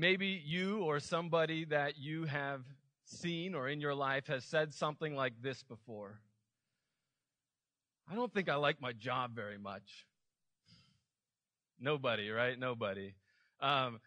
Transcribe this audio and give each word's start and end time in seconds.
maybe 0.00 0.42
you 0.44 0.78
or 0.78 0.98
somebody 0.98 1.66
that 1.66 1.98
you 1.98 2.24
have 2.24 2.62
seen 3.04 3.54
or 3.54 3.68
in 3.68 3.80
your 3.80 3.94
life 3.94 4.26
has 4.28 4.44
said 4.44 4.72
something 4.72 5.14
like 5.14 5.34
this 5.42 5.62
before. 5.62 6.20
I 8.10 8.14
don't 8.14 8.32
think 8.32 8.48
I 8.48 8.54
like 8.54 8.80
my 8.80 8.92
job 8.92 9.36
very 9.36 9.58
much. 9.58 10.06
Nobody, 11.78 12.30
right? 12.30 12.58
Nobody. 12.58 13.14
Um, 13.60 14.00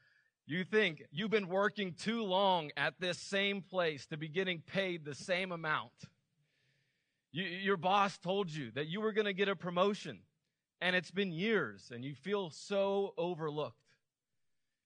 you 0.46 0.64
think 0.64 1.04
you've 1.12 1.32
been 1.32 1.48
working 1.48 1.94
too 1.94 2.24
long 2.24 2.72
at 2.76 2.96
this 3.00 3.18
same 3.18 3.62
place 3.62 4.06
to 4.08 4.18
be 4.18 4.28
getting 4.28 4.62
paid 4.62 5.06
the 5.06 5.16
same 5.16 5.52
amount. 5.52 5.94
You, 7.32 7.44
your 7.44 7.78
boss 7.78 8.18
told 8.18 8.50
you 8.50 8.72
that 8.72 8.88
you 8.88 9.00
were 9.00 9.14
going 9.14 9.26
to 9.26 9.34
get 9.34 9.48
a 9.48 9.56
promotion, 9.56 10.20
and 10.82 10.96
it's 10.96 11.12
been 11.12 11.32
years, 11.32 11.92
and 11.94 12.04
you 12.04 12.14
feel 12.16 12.50
so 12.50 13.14
overlooked. 13.18 13.83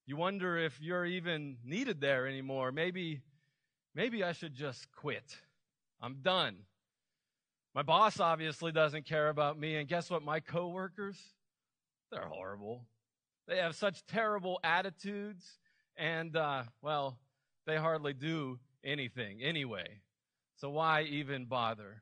You 0.08 0.16
wonder 0.16 0.58
if 0.58 0.80
you're 0.80 1.06
even 1.06 1.58
needed 1.66 2.00
there 2.00 2.28
anymore. 2.28 2.72
Maybe, 2.72 3.20
maybe 3.94 4.24
I 4.24 4.32
should 4.32 4.54
just 4.54 4.90
quit. 4.94 5.36
I'm 6.02 6.22
done. 6.22 6.60
My 7.76 7.82
boss 7.84 8.22
obviously 8.22 8.72
doesn't 8.72 9.06
care 9.06 9.28
about 9.28 9.60
me, 9.60 9.76
and 9.76 9.88
guess 9.88 10.10
what? 10.10 10.24
My 10.24 10.40
coworkers, 10.40 11.18
they're 12.10 12.22
horrible. 12.22 12.86
They 13.50 13.58
have 13.58 13.76
such 13.76 14.06
terrible 14.06 14.62
attitudes, 14.64 15.60
and, 15.98 16.38
uh, 16.38 16.64
well, 16.82 17.20
they 17.66 17.76
hardly 17.76 18.14
do 18.14 18.60
anything 18.86 19.44
anyway. 19.44 20.00
So 20.56 20.70
why 20.70 21.02
even 21.02 21.48
bother? 21.48 22.02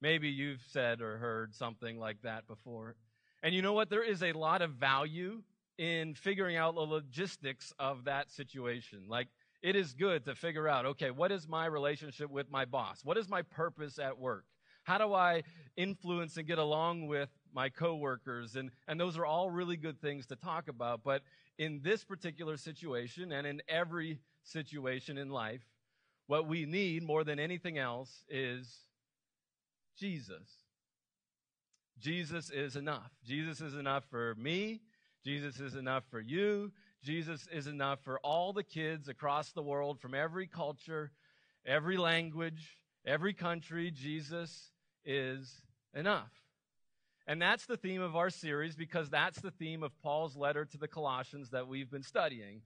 Maybe 0.00 0.30
you've 0.30 0.64
said 0.70 1.02
or 1.02 1.18
heard 1.18 1.54
something 1.54 1.98
like 1.98 2.22
that 2.22 2.46
before. 2.46 2.96
And 3.42 3.54
you 3.54 3.60
know 3.60 3.74
what? 3.74 3.90
There 3.90 4.02
is 4.02 4.22
a 4.22 4.32
lot 4.32 4.62
of 4.62 4.70
value 4.72 5.42
in 5.78 6.14
figuring 6.14 6.56
out 6.56 6.74
the 6.74 6.80
logistics 6.80 7.72
of 7.78 8.04
that 8.04 8.30
situation. 8.30 9.04
Like, 9.08 9.28
it 9.62 9.76
is 9.76 9.94
good 9.94 10.24
to 10.26 10.34
figure 10.34 10.68
out, 10.68 10.84
okay, 10.86 11.10
what 11.10 11.32
is 11.32 11.48
my 11.48 11.66
relationship 11.66 12.30
with 12.30 12.50
my 12.50 12.64
boss? 12.64 13.00
What 13.02 13.16
is 13.16 13.28
my 13.28 13.42
purpose 13.42 13.98
at 13.98 14.18
work? 14.18 14.44
How 14.84 14.98
do 14.98 15.14
I 15.14 15.42
influence 15.76 16.36
and 16.36 16.46
get 16.46 16.58
along 16.58 17.06
with 17.06 17.30
my 17.54 17.70
coworkers? 17.70 18.56
And, 18.56 18.70
and 18.86 19.00
those 19.00 19.16
are 19.16 19.24
all 19.24 19.50
really 19.50 19.76
good 19.76 20.00
things 20.00 20.26
to 20.26 20.36
talk 20.36 20.68
about. 20.68 21.02
But 21.02 21.22
in 21.58 21.80
this 21.82 22.04
particular 22.04 22.58
situation 22.58 23.32
and 23.32 23.46
in 23.46 23.62
every 23.66 24.20
situation 24.42 25.16
in 25.16 25.30
life, 25.30 25.62
what 26.26 26.46
we 26.46 26.66
need 26.66 27.02
more 27.02 27.24
than 27.24 27.38
anything 27.38 27.78
else 27.78 28.24
is 28.28 28.80
Jesus. 29.98 30.48
Jesus 31.98 32.50
is 32.50 32.76
enough. 32.76 33.10
Jesus 33.24 33.60
is 33.60 33.74
enough 33.74 34.04
for 34.10 34.34
me. 34.36 34.82
Jesus 35.24 35.58
is 35.60 35.74
enough 35.74 36.04
for 36.10 36.20
you. 36.20 36.72
Jesus 37.02 37.46
is 37.52 37.66
enough 37.66 38.00
for 38.02 38.18
all 38.20 38.52
the 38.52 38.62
kids 38.62 39.08
across 39.08 39.52
the 39.52 39.62
world 39.62 40.00
from 40.00 40.14
every 40.14 40.46
culture, 40.46 41.12
every 41.66 41.96
language, 41.96 42.78
every 43.06 43.32
country. 43.32 43.90
Jesus 43.90 44.70
is 45.04 45.62
enough. 45.94 46.30
And 47.26 47.40
that's 47.40 47.64
the 47.64 47.76
theme 47.76 48.02
of 48.02 48.16
our 48.16 48.28
series 48.28 48.76
because 48.76 49.08
that's 49.08 49.40
the 49.40 49.50
theme 49.50 49.82
of 49.82 49.98
Paul's 50.02 50.36
letter 50.36 50.66
to 50.66 50.78
the 50.78 50.88
Colossians 50.88 51.50
that 51.50 51.66
we've 51.66 51.90
been 51.90 52.02
studying. 52.02 52.60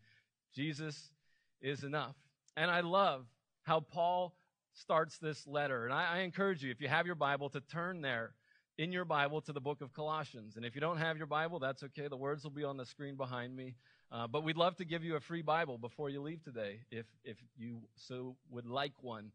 Jesus 0.55 1.13
is 1.61 1.85
enough. 1.85 2.17
And 2.57 2.71
I 2.71 2.81
love 2.81 3.27
how 3.63 3.81
Paul 3.81 4.35
starts 4.73 5.19
this 5.19 5.47
letter. 5.47 5.85
And 5.85 5.95
I, 5.95 6.17
I, 6.17 6.19
encourage 6.21 6.63
you, 6.63 6.71
if 6.71 6.81
you 6.81 6.89
have 6.89 7.07
your 7.07 7.15
Bible, 7.15 7.51
to 7.51 7.61
turn 7.61 8.01
there 8.01 8.33
in 8.79 8.93
your 8.93 9.05
Bible 9.05 9.41
to 9.41 9.53
the 9.53 9.61
book 9.61 9.81
of 9.81 9.93
Colossians. 9.93 10.57
And 10.57 10.65
if 10.65 10.77
you 10.77 10.81
don't 10.81 10.99
have 10.99 11.19
your 11.19 11.27
Bible, 11.27 11.59
that's 11.59 11.83
okay. 11.83 12.07
The 12.07 12.17
words 12.17 12.45
will 12.45 12.53
be 12.53 12.63
on 12.63 12.77
the 12.77 12.87
screen 12.87 13.17
behind 13.17 13.55
me. 13.55 13.75
Uh, 14.13 14.29
but 14.29 14.45
we'd 14.45 14.57
love 14.57 14.77
to 14.77 14.85
give 14.85 15.03
you 15.03 15.17
a 15.17 15.21
free 15.21 15.43
Bible 15.43 15.79
before 15.79 16.09
you 16.09 16.23
leave 16.23 16.43
today, 16.45 16.81
if, 16.91 17.05
if 17.25 17.37
you 17.57 17.81
so 17.97 18.37
would 18.51 18.67
like 18.67 19.03
one. 19.03 19.33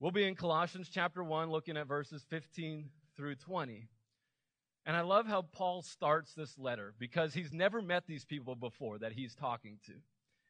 We'll 0.00 0.10
be 0.10 0.24
in 0.24 0.34
Colossians 0.34 0.88
chapter 0.92 1.22
1, 1.22 1.50
looking 1.50 1.76
at 1.76 1.86
verses 1.86 2.24
15 2.30 2.88
through 3.16 3.36
20. 3.36 3.86
And 4.86 4.96
I 4.96 5.02
love 5.02 5.26
how 5.26 5.42
Paul 5.42 5.82
starts 5.82 6.32
this 6.32 6.58
letter 6.58 6.94
because 6.98 7.34
he's 7.34 7.52
never 7.52 7.82
met 7.82 8.06
these 8.06 8.24
people 8.24 8.56
before 8.56 8.98
that 8.98 9.12
he's 9.12 9.34
talking 9.34 9.78
to. 9.86 9.92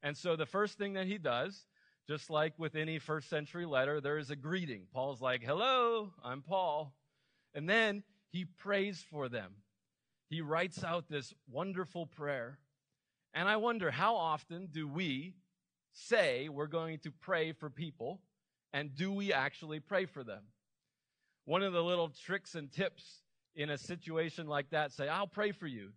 And 0.02 0.16
so 0.16 0.36
the 0.36 0.46
first 0.46 0.78
thing 0.78 0.94
that 0.94 1.06
he 1.06 1.18
does, 1.18 1.66
just 2.08 2.30
like 2.30 2.54
with 2.58 2.76
any 2.76 2.98
first 2.98 3.28
century 3.28 3.66
letter, 3.66 4.00
there 4.00 4.18
is 4.18 4.30
a 4.30 4.36
greeting. 4.36 4.84
Paul's 4.94 5.20
like, 5.20 5.42
Hello, 5.42 6.12
I'm 6.24 6.40
Paul. 6.40 6.94
And 7.54 7.68
then 7.68 8.02
he 8.30 8.44
prays 8.44 9.04
for 9.10 9.28
them. 9.28 9.52
He 10.28 10.40
writes 10.40 10.82
out 10.82 11.08
this 11.08 11.34
wonderful 11.50 12.06
prayer. 12.06 12.58
And 13.34 13.48
I 13.48 13.56
wonder 13.56 13.90
how 13.90 14.16
often 14.16 14.68
do 14.72 14.88
we 14.88 15.34
say 15.92 16.48
we're 16.48 16.66
going 16.66 16.98
to 17.00 17.10
pray 17.10 17.52
for 17.52 17.68
people 17.68 18.20
and 18.72 18.94
do 18.94 19.12
we 19.12 19.32
actually 19.32 19.80
pray 19.80 20.06
for 20.06 20.24
them? 20.24 20.42
One 21.44 21.62
of 21.62 21.72
the 21.72 21.82
little 21.82 22.08
tricks 22.08 22.54
and 22.54 22.72
tips 22.72 23.22
in 23.54 23.68
a 23.68 23.76
situation 23.76 24.46
like 24.46 24.70
that 24.70 24.92
say, 24.92 25.08
I'll 25.08 25.26
pray 25.26 25.52
for 25.52 25.66
you. 25.66 25.90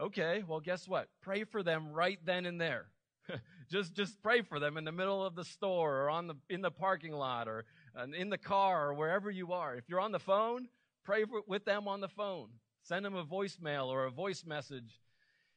Okay, 0.00 0.42
well, 0.46 0.60
guess 0.60 0.88
what? 0.88 1.08
Pray 1.22 1.44
for 1.44 1.62
them 1.62 1.92
right 1.92 2.18
then 2.24 2.46
and 2.46 2.60
there. 2.60 2.86
just, 3.70 3.94
just 3.94 4.20
pray 4.22 4.42
for 4.42 4.58
them 4.58 4.76
in 4.76 4.84
the 4.84 4.92
middle 4.92 5.24
of 5.24 5.34
the 5.34 5.44
store 5.44 6.02
or 6.02 6.10
on 6.10 6.26
the, 6.26 6.34
in 6.48 6.62
the 6.62 6.70
parking 6.70 7.12
lot 7.12 7.48
or 7.48 7.64
uh, 7.96 8.06
in 8.16 8.30
the 8.30 8.38
car 8.38 8.88
or 8.88 8.94
wherever 8.94 9.30
you 9.30 9.52
are. 9.52 9.76
If 9.76 9.88
you're 9.88 10.00
on 10.00 10.12
the 10.12 10.18
phone, 10.18 10.68
pray 11.08 11.24
for, 11.24 11.40
with 11.46 11.64
them 11.64 11.88
on 11.88 12.02
the 12.02 12.08
phone. 12.08 12.48
Send 12.82 13.02
them 13.02 13.16
a 13.16 13.24
voicemail 13.24 13.86
or 13.86 14.04
a 14.04 14.10
voice 14.10 14.44
message. 14.44 15.00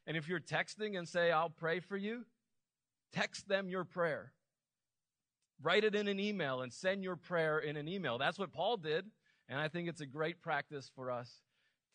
And 0.08 0.16
if 0.16 0.30
you're 0.30 0.40
texting 0.40 0.98
and 0.98 1.06
say, 1.06 1.30
I'll 1.30 1.50
pray 1.50 1.82
for 1.82 1.98
you, 1.98 2.24
text 3.12 3.50
them 3.50 3.68
your 3.68 3.84
prayer. 3.84 4.32
Write 5.62 5.84
it 5.84 5.94
in 5.94 6.08
an 6.08 6.22
email 6.22 6.62
and 6.62 6.72
send 6.72 7.04
your 7.04 7.18
prayer 7.18 7.60
in 7.60 7.76
an 7.76 7.90
email. 7.90 8.18
That's 8.18 8.40
what 8.40 8.54
Paul 8.54 8.78
did. 8.78 9.06
And 9.50 9.60
I 9.60 9.68
think 9.68 9.90
it's 9.90 10.00
a 10.00 10.06
great 10.06 10.42
practice 10.42 10.90
for 10.96 11.12
us 11.12 11.30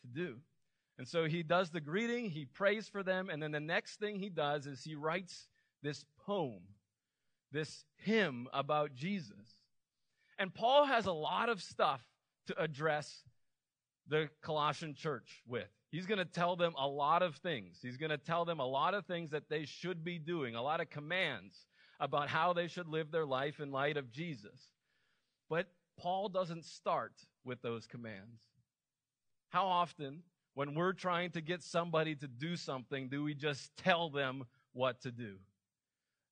to 0.01 0.07
do. 0.07 0.35
And 0.99 1.07
so 1.07 1.25
he 1.25 1.41
does 1.41 1.71
the 1.71 1.81
greeting, 1.81 2.29
he 2.29 2.45
prays 2.45 2.87
for 2.87 3.01
them, 3.01 3.29
and 3.29 3.41
then 3.41 3.51
the 3.51 3.59
next 3.59 3.99
thing 3.99 4.19
he 4.19 4.29
does 4.29 4.67
is 4.67 4.83
he 4.83 4.93
writes 4.93 5.47
this 5.81 6.05
poem, 6.25 6.61
this 7.51 7.85
hymn 7.97 8.47
about 8.53 8.93
Jesus. 8.93 9.63
And 10.37 10.53
Paul 10.53 10.85
has 10.85 11.07
a 11.07 11.11
lot 11.11 11.49
of 11.49 11.61
stuff 11.61 12.01
to 12.47 12.61
address 12.61 13.23
the 14.07 14.29
Colossian 14.41 14.93
church 14.93 15.43
with. 15.47 15.67
He's 15.89 16.05
going 16.05 16.19
to 16.19 16.25
tell 16.25 16.55
them 16.55 16.73
a 16.77 16.87
lot 16.87 17.23
of 17.23 17.35
things. 17.35 17.79
He's 17.81 17.97
going 17.97 18.09
to 18.09 18.17
tell 18.17 18.45
them 18.45 18.59
a 18.59 18.65
lot 18.65 18.93
of 18.93 19.05
things 19.05 19.31
that 19.31 19.49
they 19.49 19.65
should 19.65 20.03
be 20.03 20.19
doing, 20.19 20.55
a 20.55 20.61
lot 20.61 20.81
of 20.81 20.89
commands 20.89 21.67
about 21.99 22.29
how 22.29 22.53
they 22.53 22.67
should 22.67 22.87
live 22.87 23.11
their 23.11 23.25
life 23.25 23.59
in 23.59 23.71
light 23.71 23.97
of 23.97 24.11
Jesus. 24.11 24.73
But 25.49 25.67
Paul 25.97 26.29
doesn't 26.29 26.65
start 26.65 27.13
with 27.43 27.61
those 27.61 27.87
commands. 27.87 28.41
How 29.49 29.65
often, 29.65 30.23
when 30.53 30.75
we're 30.75 30.93
trying 30.93 31.31
to 31.31 31.41
get 31.41 31.63
somebody 31.63 32.15
to 32.15 32.27
do 32.27 32.55
something, 32.55 33.07
do 33.07 33.23
we 33.23 33.33
just 33.33 33.75
tell 33.77 34.09
them 34.09 34.43
what 34.73 35.01
to 35.01 35.11
do? 35.11 35.35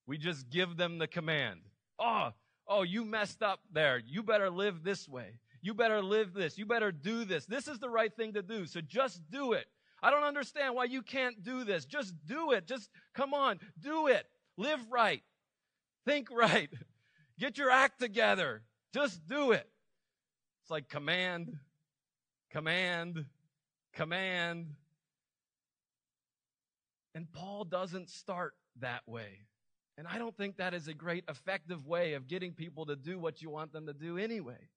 We 0.05 0.17
just 0.17 0.49
give 0.49 0.77
them 0.77 0.97
the 0.97 1.07
command. 1.07 1.61
Oh, 1.97 2.31
oh, 2.67 2.83
you 2.83 3.05
messed 3.05 3.41
up 3.41 3.61
there. 3.71 4.01
You 4.05 4.21
better 4.21 4.49
live 4.49 4.83
this 4.83 5.07
way. 5.07 5.39
You 5.65 5.73
better 5.73 5.99
live 5.99 6.35
this. 6.35 6.59
You 6.59 6.67
better 6.67 6.91
do 6.91 7.25
this. 7.25 7.47
This 7.47 7.67
is 7.67 7.79
the 7.79 7.89
right 7.89 8.15
thing 8.15 8.33
to 8.33 8.43
do. 8.43 8.67
So 8.67 8.81
just 8.81 9.19
do 9.31 9.53
it. 9.53 9.65
I 9.99 10.11
don't 10.11 10.21
understand 10.21 10.75
why 10.75 10.83
you 10.83 11.01
can't 11.01 11.41
do 11.41 11.63
this. 11.63 11.85
Just 11.85 12.13
do 12.27 12.51
it. 12.51 12.67
Just 12.67 12.87
come 13.15 13.33
on, 13.33 13.59
do 13.81 14.05
it. 14.05 14.27
Live 14.57 14.79
right. 14.91 15.23
Think 16.05 16.29
right. 16.31 16.69
Get 17.39 17.57
your 17.57 17.71
act 17.71 17.99
together. 17.99 18.61
Just 18.93 19.25
do 19.25 19.53
it. 19.53 19.67
It's 20.61 20.69
like 20.69 20.87
command, 20.87 21.57
command, 22.51 23.25
command. 23.91 24.67
And 27.15 27.25
Paul 27.33 27.63
doesn't 27.63 28.11
start 28.11 28.53
that 28.81 29.01
way. 29.07 29.47
And 29.97 30.05
I 30.05 30.19
don't 30.19 30.37
think 30.37 30.57
that 30.57 30.75
is 30.75 30.87
a 30.87 30.93
great 30.93 31.23
effective 31.27 31.87
way 31.87 32.13
of 32.13 32.27
getting 32.27 32.53
people 32.53 32.85
to 32.85 32.95
do 32.95 33.17
what 33.17 33.41
you 33.41 33.49
want 33.49 33.73
them 33.73 33.87
to 33.87 33.93
do 33.93 34.19
anyway. 34.19 34.69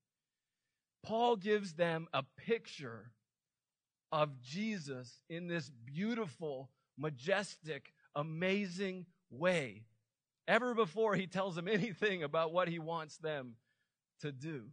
Paul 1.02 1.36
gives 1.36 1.74
them 1.74 2.08
a 2.12 2.24
picture 2.36 3.12
of 4.10 4.40
Jesus 4.40 5.20
in 5.28 5.46
this 5.46 5.70
beautiful, 5.84 6.70
majestic, 6.96 7.92
amazing 8.14 9.06
way 9.30 9.84
ever 10.48 10.74
before 10.74 11.14
he 11.14 11.26
tells 11.26 11.54
them 11.54 11.68
anything 11.70 12.22
about 12.22 12.52
what 12.52 12.68
he 12.68 12.78
wants 12.78 13.18
them 13.18 13.54
to 14.20 14.32
do. 14.32 14.64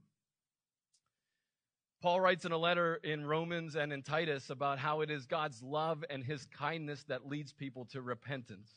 Paul 2.01 2.22
writes 2.22 2.45
in 2.45 2.51
a 2.51 2.57
letter 2.57 3.00
in 3.04 3.25
Romans 3.25 3.75
and 3.75 3.92
in 3.92 4.04
Titus 4.04 4.50
about 4.50 4.80
how 4.80 5.01
it 5.01 5.10
is 5.10 5.25
God's 5.25 5.62
love 5.63 6.04
and 6.10 6.24
his 6.24 6.45
kindness 6.45 7.04
that 7.07 7.28
leads 7.28 7.51
people 7.51 7.86
to 7.86 8.01
repentance. 8.01 8.69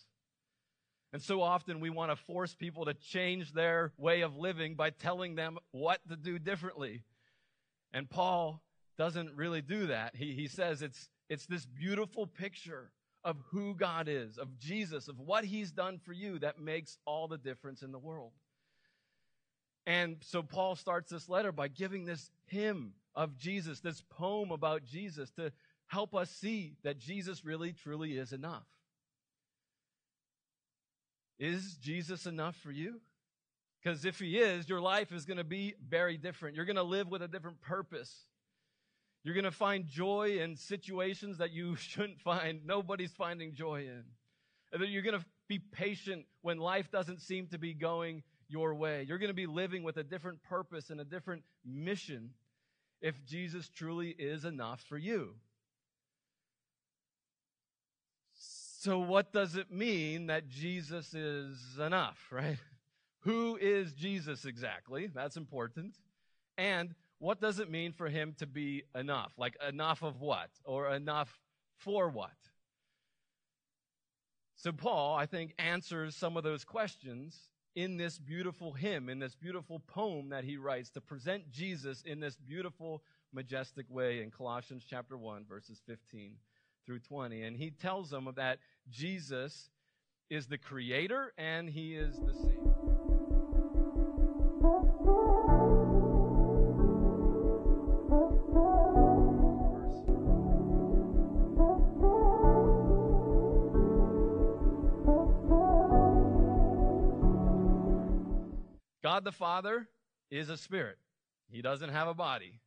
And 1.13 1.23
so 1.23 1.43
often 1.43 1.81
we 1.81 1.91
want 1.91 2.11
to 2.11 2.17
force 2.17 2.55
people 2.55 2.85
to 2.87 2.95
change 2.95 3.53
their 3.53 3.93
way 3.97 4.23
of 4.23 4.37
living 4.37 4.75
by 4.75 4.91
telling 4.91 5.35
them 5.35 5.59
what 5.73 6.01
to 6.09 6.17
do 6.17 6.39
differently. 6.39 7.03
And 7.93 8.09
Paul 8.09 8.63
doesn't 8.97 9.35
really 9.37 9.63
do 9.63 9.87
that. 9.87 10.17
He, 10.17 10.33
he 10.33 10.49
says 10.49 10.83
it's, 10.83 11.09
it's 11.29 11.47
this 11.47 11.65
beautiful 11.65 12.27
picture 12.27 12.91
of 13.25 13.37
who 13.51 13.75
God 13.75 14.09
is, 14.09 14.39
of 14.39 14.59
Jesus, 14.59 15.09
of 15.09 15.19
what 15.19 15.45
he's 15.45 15.71
done 15.71 15.99
for 15.99 16.13
you 16.13 16.39
that 16.41 16.61
makes 16.61 16.99
all 17.05 17.29
the 17.29 17.39
difference 17.39 17.83
in 17.83 17.93
the 17.93 17.99
world. 17.99 18.33
And 19.87 20.17
so 20.21 20.43
Paul 20.43 20.77
starts 20.77 21.11
this 21.11 21.29
letter 21.29 21.51
by 21.51 21.69
giving 21.69 22.05
this 22.05 22.31
hymn 22.47 22.93
of 23.15 23.37
Jesus, 23.39 23.81
this 23.81 24.03
poem 24.11 24.51
about 24.51 24.85
Jesus 24.85 25.31
to 25.33 25.51
help 25.87 26.15
us 26.15 26.31
see 26.31 26.75
that 26.85 26.99
Jesus 26.99 27.45
really 27.45 27.73
truly 27.73 28.17
is 28.17 28.33
enough. 28.33 28.67
Is 31.39 31.77
Jesus 31.77 32.27
enough 32.27 32.57
for 32.57 32.71
you? 32.71 33.01
Because 33.83 34.05
if 34.05 34.19
he 34.19 34.39
is, 34.39 34.69
your 34.69 34.81
life 34.81 35.13
is 35.13 35.25
going 35.25 35.37
to 35.37 35.45
be 35.45 35.75
very 35.89 36.17
different. 36.17 36.57
You're 36.57 36.65
going 36.65 36.77
to 36.77 36.83
live 36.83 37.09
with 37.09 37.23
a 37.23 37.29
different 37.29 37.61
purpose. 37.61 38.13
You're 39.23 39.35
going 39.35 39.45
to 39.45 39.51
find 39.51 39.87
joy 39.87 40.39
in 40.41 40.57
situations 40.57 41.39
that 41.39 41.53
you 41.53 41.77
shouldn't 41.77 42.21
find. 42.21 42.67
Nobody's 42.67 43.13
finding 43.13 43.55
joy 43.55 43.83
in. 43.83 44.05
And 44.73 44.85
you're 44.91 45.03
going 45.03 45.19
to 45.19 45.25
be 45.49 45.59
patient 45.59 46.27
when 46.43 46.59
life 46.59 46.91
doesn't 46.91 47.23
seem 47.23 47.47
to 47.49 47.59
be 47.59 47.73
going 47.73 48.23
your 48.49 48.75
way. 48.75 49.05
You're 49.07 49.19
going 49.19 49.29
to 49.29 49.35
be 49.35 49.47
living 49.47 49.83
with 49.83 49.97
a 49.97 50.03
different 50.03 50.43
purpose 50.43 50.91
and 50.91 51.01
a 51.01 51.05
different 51.05 51.43
mission 51.65 52.31
if 53.01 53.25
Jesus 53.25 53.69
truly 53.69 54.11
is 54.11 54.45
enough 54.45 54.83
for 54.89 54.99
you. 54.99 55.35
So, 58.81 59.01
what 59.01 59.33
does 59.33 59.57
it 59.57 59.71
mean 59.71 60.29
that 60.29 60.49
Jesus 60.49 61.13
is 61.13 61.79
enough, 61.79 62.19
right? 62.31 62.59
Who 63.21 63.57
is 63.57 63.93
Jesus 63.93 64.45
exactly? 64.45 65.09
That's 65.13 65.37
important. 65.37 65.97
And 66.57 66.95
what 67.19 67.41
does 67.41 67.59
it 67.59 67.71
mean 67.71 67.93
for 67.93 68.09
him 68.09 68.35
to 68.39 68.47
be 68.47 68.85
enough? 68.95 69.33
Like, 69.37 69.57
enough 69.67 70.03
of 70.03 70.21
what? 70.21 70.51
Or 70.65 70.93
enough 70.95 71.39
for 71.77 72.09
what? 72.09 72.31
So, 74.57 74.73
Paul, 74.73 75.17
I 75.17 75.27
think, 75.27 75.55
answers 75.59 76.17
some 76.17 76.37
of 76.37 76.43
those 76.43 76.65
questions 76.65 77.37
in 77.75 77.97
this 77.97 78.19
beautiful 78.19 78.73
hymn, 78.73 79.09
in 79.09 79.19
this 79.19 79.35
beautiful 79.37 79.81
poem 79.87 80.31
that 80.31 80.45
he 80.45 80.57
writes 80.57 80.91
to 80.91 81.01
present 81.01 81.51
Jesus 81.51 82.03
in 82.03 82.19
this 82.19 82.37
beautiful, 82.37 83.03
majestic 83.33 83.87
way 83.89 84.23
in 84.23 84.31
Colossians 84.31 84.85
chapter 84.89 85.17
1, 85.17 85.45
verses 85.49 85.81
15 85.87 86.35
through 86.87 86.99
20. 87.01 87.43
And 87.43 87.57
he 87.57 87.71
tells 87.71 88.11
them 88.11 88.29
that 88.35 88.59
Jesus 88.91 89.71
is 90.31 90.47
the 90.47 90.59
creator 90.59 91.33
and 91.39 91.69
he 91.69 91.95
is 91.95 92.17
the 92.17 92.35
Savior. 92.35 92.98
God 109.19 109.25
the 109.25 109.33
Father 109.33 109.89
is 110.31 110.49
a 110.49 110.57
spirit. 110.57 110.97
He 111.51 111.61
doesn't 111.61 111.89
have 111.89 112.07
a 112.07 112.15
body. 112.15 112.61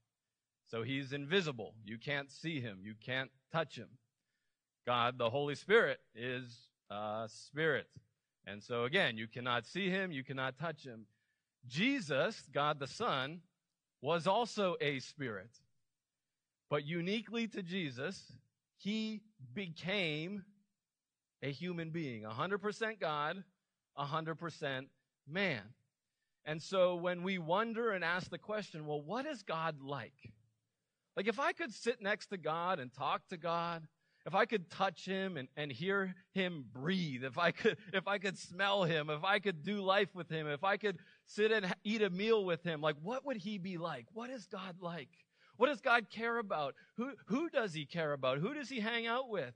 So 0.69 0.83
he's 0.83 1.13
invisible. 1.13 1.75
You 1.85 1.97
can't 1.97 2.29
see 2.29 2.59
him. 2.59 2.79
You 2.83 2.93
can't 3.05 3.31
touch 3.53 3.77
him. 3.77 3.87
God, 4.85 5.17
the 5.17 5.29
Holy 5.29 5.55
Spirit, 5.55 5.99
is 6.13 6.67
a 6.89 7.29
spirit. 7.29 7.87
And 8.45 8.61
so 8.61 8.83
again, 8.83 9.17
you 9.17 9.29
cannot 9.29 9.65
see 9.65 9.89
him. 9.89 10.11
You 10.11 10.25
cannot 10.25 10.59
touch 10.59 10.83
him. 10.83 11.05
Jesus, 11.69 12.43
God 12.53 12.79
the 12.79 12.87
Son, 12.87 13.39
was 14.01 14.27
also 14.27 14.75
a 14.81 14.99
spirit. 14.99 15.51
But 16.69 16.85
uniquely 16.85 17.47
to 17.47 17.63
Jesus, 17.63 18.29
he 18.75 19.21
became 19.53 20.43
a 21.41 21.49
human 21.49 21.91
being, 21.91 22.23
100% 22.23 22.99
God, 22.99 23.41
100% 23.97 24.87
man. 25.25 25.61
And 26.45 26.61
so 26.61 26.95
when 26.95 27.23
we 27.23 27.37
wonder 27.37 27.91
and 27.91 28.03
ask 28.03 28.29
the 28.29 28.37
question, 28.37 28.85
well, 28.85 29.01
what 29.01 29.25
is 29.25 29.43
God 29.43 29.81
like? 29.81 30.33
Like 31.15 31.27
if 31.27 31.39
I 31.39 31.51
could 31.51 31.73
sit 31.73 32.01
next 32.01 32.27
to 32.27 32.37
God 32.37 32.79
and 32.79 32.91
talk 32.93 33.27
to 33.29 33.37
God, 33.37 33.87
if 34.25 34.35
I 34.35 34.45
could 34.45 34.69
touch 34.69 35.05
him 35.05 35.37
and, 35.37 35.47
and 35.57 35.71
hear 35.71 36.15
him 36.33 36.65
breathe, 36.71 37.23
if 37.23 37.37
I 37.37 37.51
could, 37.51 37.77
if 37.93 38.07
I 38.07 38.17
could 38.17 38.37
smell 38.37 38.83
him, 38.83 39.09
if 39.09 39.23
I 39.23 39.39
could 39.39 39.63
do 39.63 39.81
life 39.81 40.13
with 40.15 40.29
him, 40.29 40.47
if 40.47 40.63
I 40.63 40.77
could 40.77 40.97
sit 41.25 41.51
and 41.51 41.73
eat 41.83 42.01
a 42.01 42.09
meal 42.09 42.45
with 42.45 42.63
him, 42.63 42.81
like 42.81 42.95
what 43.01 43.25
would 43.25 43.37
he 43.37 43.57
be 43.57 43.77
like? 43.77 44.05
What 44.13 44.29
is 44.29 44.45
God 44.45 44.77
like? 44.79 45.09
What 45.57 45.67
does 45.67 45.81
God 45.81 46.09
care 46.09 46.39
about? 46.39 46.75
Who, 46.97 47.11
who 47.25 47.49
does 47.49 47.73
he 47.73 47.85
care 47.85 48.13
about? 48.13 48.39
Who 48.39 48.53
does 48.53 48.69
he 48.69 48.79
hang 48.79 49.05
out 49.05 49.29
with? 49.29 49.53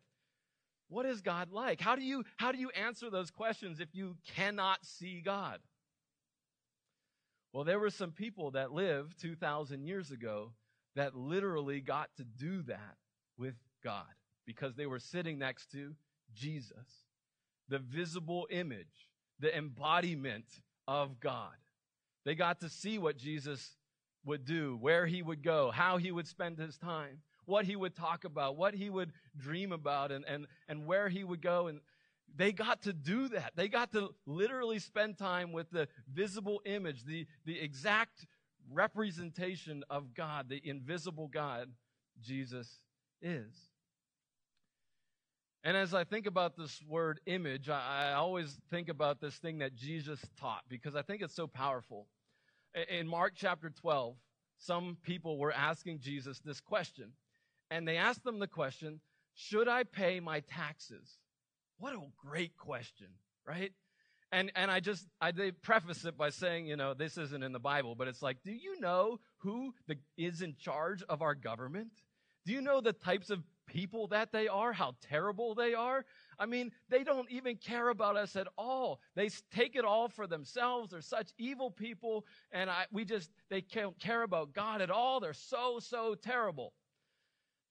What 0.87 1.05
is 1.07 1.21
God 1.21 1.51
like? 1.51 1.81
How 1.81 1.95
do 1.95 2.03
you, 2.03 2.23
how 2.37 2.51
do 2.51 2.59
you 2.59 2.69
answer 2.69 3.09
those 3.09 3.31
questions 3.31 3.79
if 3.79 3.89
you 3.93 4.17
cannot 4.35 4.85
see 4.85 5.21
God? 5.21 5.59
Well, 7.55 7.63
there 7.63 7.79
were 7.79 7.89
some 7.89 8.11
people 8.11 8.51
that 8.51 8.73
lived 8.73 9.21
2,000 9.21 9.85
years 9.85 10.11
ago 10.11 10.51
that 10.97 11.15
literally 11.15 11.79
got 11.79 12.09
to 12.17 12.25
do 12.25 12.63
that 12.63 12.97
with 13.37 13.55
God 13.81 14.03
because 14.45 14.75
they 14.75 14.85
were 14.85 14.99
sitting 14.99 15.39
next 15.39 15.71
to 15.71 15.95
Jesus, 16.33 17.05
the 17.69 17.79
visible 17.79 18.45
image, 18.51 19.07
the 19.39 19.57
embodiment 19.57 20.43
of 20.85 21.21
God. 21.21 21.55
They 22.25 22.35
got 22.35 22.59
to 22.59 22.67
see 22.67 22.97
what 22.97 23.15
Jesus 23.15 23.77
would 24.25 24.43
do, 24.43 24.77
where 24.81 25.05
he 25.05 25.21
would 25.21 25.41
go, 25.41 25.71
how 25.71 25.95
he 25.95 26.11
would 26.11 26.27
spend 26.27 26.57
his 26.57 26.77
time, 26.77 27.21
what 27.45 27.63
he 27.63 27.77
would 27.77 27.95
talk 27.95 28.25
about, 28.25 28.57
what 28.57 28.73
he 28.73 28.89
would 28.89 29.13
dream 29.37 29.71
about, 29.71 30.11
and, 30.11 30.25
and, 30.27 30.47
and 30.67 30.85
where 30.85 31.07
he 31.07 31.23
would 31.23 31.41
go. 31.41 31.67
And 31.67 31.79
they 32.35 32.51
got 32.51 32.81
to 32.83 32.93
do 32.93 33.29
that. 33.29 33.53
They 33.55 33.67
got 33.67 33.91
to 33.93 34.09
literally 34.25 34.79
spend 34.79 35.17
time 35.17 35.51
with 35.51 35.69
the 35.71 35.87
visible 36.11 36.61
image, 36.65 37.03
the, 37.05 37.25
the 37.45 37.59
exact 37.59 38.25
representation 38.71 39.83
of 39.89 40.13
God, 40.13 40.49
the 40.49 40.61
invisible 40.63 41.27
God 41.27 41.69
Jesus 42.21 42.79
is. 43.21 43.53
And 45.63 45.75
as 45.75 45.93
I 45.93 46.03
think 46.03 46.27
about 46.27 46.55
this 46.55 46.81
word 46.87 47.19
image, 47.25 47.69
I, 47.69 48.11
I, 48.11 48.13
always 48.13 48.59
think 48.69 48.87
about 48.87 49.19
this 49.19 49.35
thing 49.35 49.57
that 49.59 49.75
Jesus 49.75 50.19
taught 50.39 50.61
because 50.69 50.95
I 50.95 51.01
think 51.01 51.23
it's 51.23 51.33
so 51.33 51.47
powerful. 51.47 52.05
In 52.87 53.07
Mark 53.07 53.33
chapter 53.35 53.71
12, 53.71 54.15
some 54.59 54.97
people 55.01 55.39
were 55.39 55.51
asking 55.51 55.99
Jesus 56.01 56.39
this 56.39 56.61
question. 56.61 57.13
And 57.71 57.87
they 57.87 57.97
asked 57.97 58.23
them 58.23 58.37
the 58.37 58.47
question 58.47 58.99
Should 59.33 59.67
I 59.67 59.85
pay 59.85 60.19
my 60.19 60.41
taxes? 60.41 61.17
What 61.77 61.93
a 61.93 61.99
great 62.17 62.57
question, 62.57 63.07
right? 63.45 63.71
And, 64.31 64.51
and 64.55 64.71
I 64.71 64.79
just, 64.79 65.07
I 65.21 65.31
they 65.31 65.51
preface 65.51 66.03
it 66.05 66.17
by 66.17 66.29
saying, 66.29 66.67
you 66.67 66.75
know, 66.75 66.93
this 66.93 67.17
isn't 67.17 67.43
in 67.43 67.51
the 67.51 67.59
Bible, 67.59 67.95
but 67.95 68.07
it's 68.07 68.21
like, 68.21 68.37
do 68.43 68.51
you 68.51 68.79
know 68.79 69.19
who 69.37 69.73
the, 69.87 69.97
is 70.17 70.41
in 70.41 70.55
charge 70.57 71.03
of 71.03 71.21
our 71.21 71.35
government? 71.35 71.91
Do 72.45 72.53
you 72.53 72.61
know 72.61 72.81
the 72.81 72.93
types 72.93 73.29
of 73.29 73.43
people 73.67 74.07
that 74.07 74.31
they 74.31 74.47
are, 74.47 74.71
how 74.73 74.95
terrible 75.01 75.55
they 75.55 75.73
are? 75.73 76.05
I 76.37 76.45
mean, 76.45 76.71
they 76.89 77.03
don't 77.03 77.29
even 77.31 77.55
care 77.55 77.89
about 77.89 78.17
us 78.17 78.35
at 78.35 78.47
all. 78.57 78.99
They 79.15 79.29
take 79.53 79.75
it 79.75 79.85
all 79.85 80.09
for 80.09 80.27
themselves. 80.27 80.91
They're 80.91 81.01
such 81.01 81.31
evil 81.37 81.71
people, 81.71 82.25
and 82.51 82.69
I, 82.69 82.85
we 82.91 83.05
just, 83.05 83.31
they 83.49 83.61
can't 83.61 83.97
care 83.99 84.23
about 84.23 84.53
God 84.53 84.81
at 84.81 84.91
all. 84.91 85.19
They're 85.19 85.33
so, 85.33 85.79
so 85.79 86.15
terrible. 86.15 86.73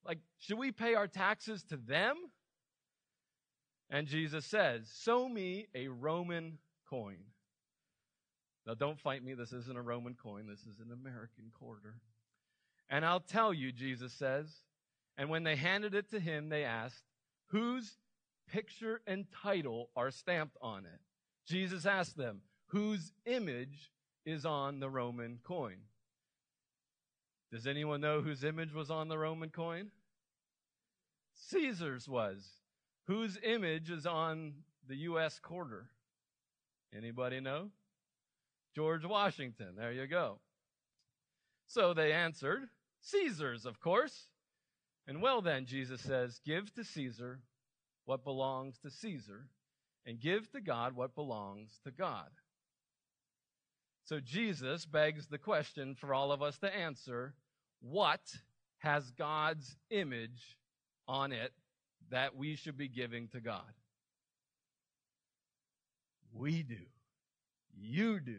Like, 0.05 0.19
should 0.39 0.59
we 0.59 0.73
pay 0.73 0.95
our 0.95 1.09
taxes 1.09 1.63
to 1.65 1.77
them? 1.77 2.17
And 3.91 4.07
Jesus 4.07 4.45
says, 4.45 4.89
Sow 4.89 5.29
me 5.29 5.67
a 5.75 5.89
Roman 5.89 6.59
coin. 6.89 7.19
Now, 8.67 8.75
don't 8.75 8.99
fight 8.99 9.23
me. 9.23 9.35
This 9.35 9.53
isn't 9.53 9.77
a 9.77 9.83
Roman 9.83 10.15
coin, 10.15 10.47
this 10.47 10.61
is 10.61 10.81
an 10.81 10.91
American 10.93 11.53
quarter. 11.59 11.97
And 12.89 13.05
I'll 13.05 13.21
tell 13.21 13.53
you, 13.53 13.73
Jesus 13.73 14.13
says. 14.13 14.49
And 15.17 15.31
when 15.31 15.45
they 15.45 15.57
handed 15.57 15.95
it 15.95 16.11
to 16.11 16.21
him, 16.21 16.49
they 16.49 16.65
asked, 16.65 17.05
Whose 17.49 17.99
picture 18.51 19.01
and 19.07 19.27
title 19.43 19.91
are 19.97 20.11
stamped 20.11 20.57
on 20.61 20.87
it? 20.87 21.01
Jesus 21.47 21.87
asked 21.87 22.17
them, 22.17 22.41
Whose 22.69 23.13
image 23.27 23.93
is 24.27 24.45
on 24.45 24.81
the 24.81 24.91
Roman 24.91 25.39
coin? 25.45 25.77
Does 27.53 27.67
anyone 27.67 28.01
know 28.01 28.21
whose 28.21 28.43
image 28.43 28.75
was 28.75 28.91
on 28.91 29.09
the 29.09 29.19
Roman 29.19 29.51
coin? 29.51 29.91
Caesar's 31.51 32.09
was. 32.09 32.45
Whose 33.07 33.39
image 33.43 33.91
is 33.91 34.07
on 34.07 34.55
the 34.89 34.97
U.S. 34.97 35.39
quarter? 35.39 35.91
Anybody 36.97 37.41
know? 37.41 37.71
George 38.75 39.05
Washington. 39.05 39.75
There 39.77 39.93
you 39.93 40.07
go. 40.07 40.39
So 41.67 41.95
they 41.95 42.13
answered, 42.13 42.69
Caesar's, 43.03 43.67
of 43.67 43.81
course. 43.81 44.29
And 45.07 45.21
well, 45.21 45.43
then, 45.43 45.67
Jesus 45.67 46.01
says, 46.01 46.41
Give 46.45 46.73
to 46.75 46.85
Caesar 46.85 47.41
what 48.07 48.25
belongs 48.25 48.79
to 48.79 48.91
Caesar, 48.91 49.47
and 50.07 50.21
give 50.21 50.51
to 50.53 50.61
God 50.61 50.95
what 50.95 51.15
belongs 51.15 51.79
to 51.85 51.91
God. 51.91 52.29
So 54.05 54.21
Jesus 54.21 54.85
begs 54.85 55.27
the 55.27 55.39
question 55.39 55.95
for 55.95 56.13
all 56.13 56.31
of 56.31 56.43
us 56.43 56.59
to 56.59 56.75
answer 56.75 57.35
what 57.81 58.21
has 58.79 59.11
God's 59.13 59.77
image 59.91 60.59
on 61.09 61.33
it 61.33 61.53
that 62.11 62.37
we 62.37 62.57
should 62.57 62.77
be 62.77 62.89
giving 62.89 63.29
to 63.29 63.41
God? 63.41 63.73
We 66.33 66.63
do. 66.63 66.79
You 67.77 68.21
do. 68.21 68.39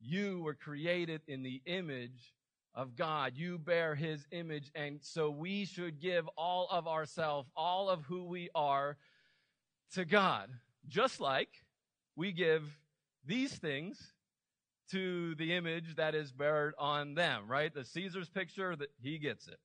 You 0.00 0.42
were 0.42 0.54
created 0.54 1.22
in 1.26 1.42
the 1.42 1.62
image 1.66 2.34
of 2.74 2.96
God. 2.96 3.32
You 3.36 3.58
bear 3.58 3.94
his 3.94 4.26
image. 4.30 4.70
And 4.74 5.00
so 5.02 5.30
we 5.30 5.64
should 5.64 6.00
give 6.00 6.28
all 6.36 6.68
of 6.70 6.86
ourselves, 6.86 7.48
all 7.56 7.88
of 7.88 8.04
who 8.04 8.24
we 8.24 8.50
are 8.54 8.96
to 9.94 10.04
God. 10.04 10.50
Just 10.88 11.20
like 11.20 11.48
we 12.16 12.32
give 12.32 12.62
these 13.24 13.52
things 13.52 14.12
to 14.90 15.34
the 15.36 15.54
image 15.54 15.96
that 15.96 16.14
is 16.14 16.30
buried 16.30 16.74
on 16.78 17.14
them, 17.14 17.44
right? 17.48 17.72
The 17.72 17.84
Caesar's 17.84 18.28
picture, 18.28 18.76
that 18.76 18.90
he 19.00 19.18
gets 19.18 19.48
it. 19.48 19.58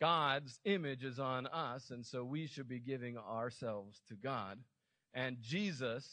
God's 0.00 0.58
image 0.64 1.04
is 1.04 1.18
on 1.18 1.46
us, 1.46 1.90
and 1.90 2.04
so 2.04 2.24
we 2.24 2.46
should 2.46 2.68
be 2.68 2.80
giving 2.80 3.16
ourselves 3.16 4.00
to 4.08 4.14
God. 4.14 4.58
And 5.14 5.36
Jesus 5.40 6.08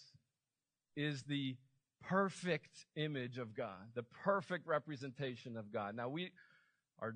is 0.96 1.24
the 1.24 1.56
perfect 2.04 2.86
image 2.96 3.38
of 3.38 3.56
God, 3.56 3.94
the 3.96 4.04
perfect 4.04 4.68
representation 4.68 5.58
of 5.58 5.72
God. 5.72 5.96
Now, 5.96 6.10
we 6.10 6.32
are 7.00 7.16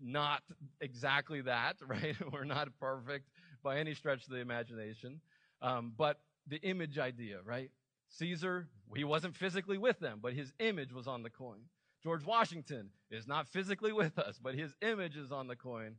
not 0.00 0.42
exactly 0.80 1.40
that, 1.42 1.76
right? 1.86 2.16
We're 2.32 2.44
not 2.44 2.68
perfect 2.78 3.28
by 3.62 3.78
any 3.78 3.94
stretch 3.94 4.24
of 4.24 4.30
the 4.30 4.38
imagination. 4.38 5.20
Um, 5.60 5.92
but 5.96 6.18
the 6.46 6.58
image 6.58 6.98
idea, 6.98 7.38
right? 7.44 7.70
Caesar, 8.08 8.68
he 8.94 9.04
wasn't 9.04 9.36
physically 9.36 9.78
with 9.78 9.98
them, 10.00 10.18
but 10.20 10.34
his 10.34 10.52
image 10.58 10.92
was 10.92 11.06
on 11.06 11.22
the 11.22 11.30
coin. 11.30 11.60
George 12.02 12.24
Washington 12.24 12.90
is 13.10 13.26
not 13.28 13.48
physically 13.48 13.92
with 13.92 14.18
us, 14.18 14.38
but 14.42 14.54
his 14.54 14.74
image 14.82 15.16
is 15.16 15.30
on 15.30 15.46
the 15.46 15.56
coin. 15.56 15.96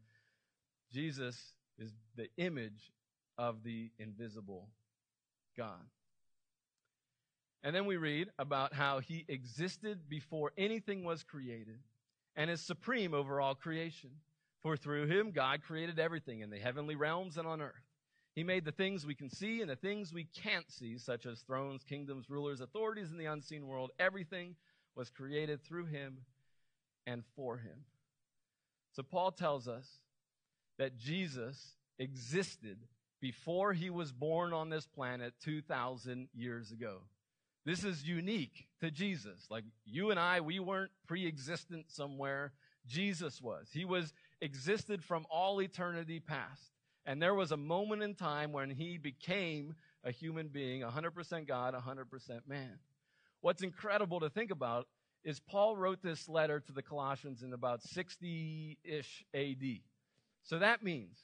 Jesus 0.92 1.54
is 1.78 1.92
the 2.16 2.28
image 2.38 2.92
of 3.38 3.64
the 3.64 3.90
invisible 3.98 4.68
God. 5.58 5.88
And 7.64 7.74
then 7.74 7.86
we 7.86 7.96
read 7.96 8.30
about 8.38 8.74
how 8.74 9.00
he 9.00 9.26
existed 9.30 10.10
before 10.10 10.52
anything 10.58 11.06
was 11.06 11.24
created 11.24 11.80
and 12.36 12.50
is 12.50 12.62
supreme 12.62 13.14
over 13.14 13.40
all 13.40 13.56
creation. 13.56 14.10
For 14.62 14.76
through 14.76 15.08
him, 15.08 15.32
God 15.32 15.62
created 15.64 16.00
everything 16.00 16.42
in 16.42 16.50
the 16.50 16.60
heavenly 16.60 16.96
realms 16.96 17.38
and 17.38 17.48
on 17.48 17.62
earth. 17.62 17.72
He 18.36 18.44
made 18.44 18.66
the 18.66 18.72
things 18.72 19.06
we 19.06 19.16
can 19.16 19.30
see 19.30 19.62
and 19.62 19.70
the 19.70 19.76
things 19.76 20.12
we 20.12 20.26
can't 20.26 20.70
see, 20.70 20.98
such 20.98 21.26
as 21.26 21.42
thrones, 21.42 21.84
kingdoms, 21.84 22.30
rulers, 22.30 22.62
authorities 22.62 23.12
in 23.12 23.18
the 23.18 23.26
unseen 23.26 23.68
world. 23.68 23.92
Everything 24.00 24.56
was 24.96 25.10
created 25.10 25.64
through 25.64 25.86
him 25.86 26.20
and 27.06 27.24
for 27.36 27.58
him. 27.58 27.86
So 28.94 29.04
Paul 29.04 29.32
tells 29.32 29.68
us 29.68 29.88
that 30.78 30.98
Jesus 30.98 31.76
existed 32.00 32.78
before 33.20 33.74
he 33.74 33.90
was 33.90 34.12
born 34.12 34.54
on 34.54 34.70
this 34.70 34.86
planet 34.86 35.34
2,000 35.44 36.28
years 36.34 36.72
ago. 36.72 37.00
This 37.66 37.84
is 37.84 38.04
unique 38.04 38.68
to 38.82 38.92
Jesus. 38.92 39.48
Like 39.50 39.64
you 39.86 40.12
and 40.12 40.20
I, 40.20 40.42
we 40.42 40.60
weren't 40.60 40.92
pre-existent 41.08 41.86
somewhere. 41.90 42.52
Jesus 42.86 43.42
was. 43.42 43.70
He 43.72 43.86
was 43.86 44.14
existed 44.42 45.04
from 45.04 45.26
all 45.30 45.62
eternity 45.62 46.20
past. 46.20 46.74
And 47.06 47.22
there 47.22 47.34
was 47.34 47.52
a 47.52 47.58
moment 47.58 48.04
in 48.04 48.16
time 48.16 48.52
when 48.52 48.70
he 48.70 48.98
became 48.98 49.76
a 50.04 50.12
human 50.12 50.50
being, 50.50 50.82
100% 50.82 51.48
God, 51.48 51.74
100% 51.74 52.48
man. 52.48 52.80
What's 53.44 53.62
incredible 53.62 54.22
to 54.22 54.30
think 54.30 54.52
about 54.52 54.88
is 55.26 55.42
Paul 55.42 55.76
wrote 55.76 56.02
this 56.02 56.30
letter 56.30 56.62
to 56.62 56.72
the 56.72 56.82
Colossians 56.82 57.44
in 57.44 57.52
about 57.52 57.82
60-ish 57.82 59.26
AD. 59.34 59.64
So 60.44 60.60
that 60.60 60.82
means 60.82 61.18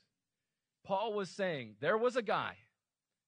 Paul 0.85 1.13
was 1.13 1.29
saying 1.29 1.75
there 1.79 1.97
was 1.97 2.17
a 2.17 2.21
guy 2.21 2.55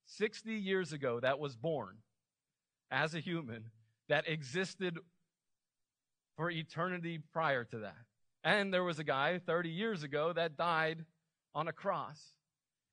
60 0.07 0.53
years 0.53 0.91
ago 0.91 1.21
that 1.21 1.39
was 1.39 1.55
born 1.55 1.99
as 2.91 3.15
a 3.15 3.21
human 3.21 3.63
that 4.09 4.27
existed 4.27 4.99
for 6.35 6.51
eternity 6.51 7.19
prior 7.31 7.63
to 7.63 7.77
that. 7.79 7.95
And 8.43 8.73
there 8.73 8.83
was 8.83 8.99
a 8.99 9.05
guy 9.05 9.39
30 9.39 9.69
years 9.69 10.03
ago 10.03 10.33
that 10.33 10.57
died 10.57 11.05
on 11.55 11.69
a 11.69 11.73
cross. 11.73 12.19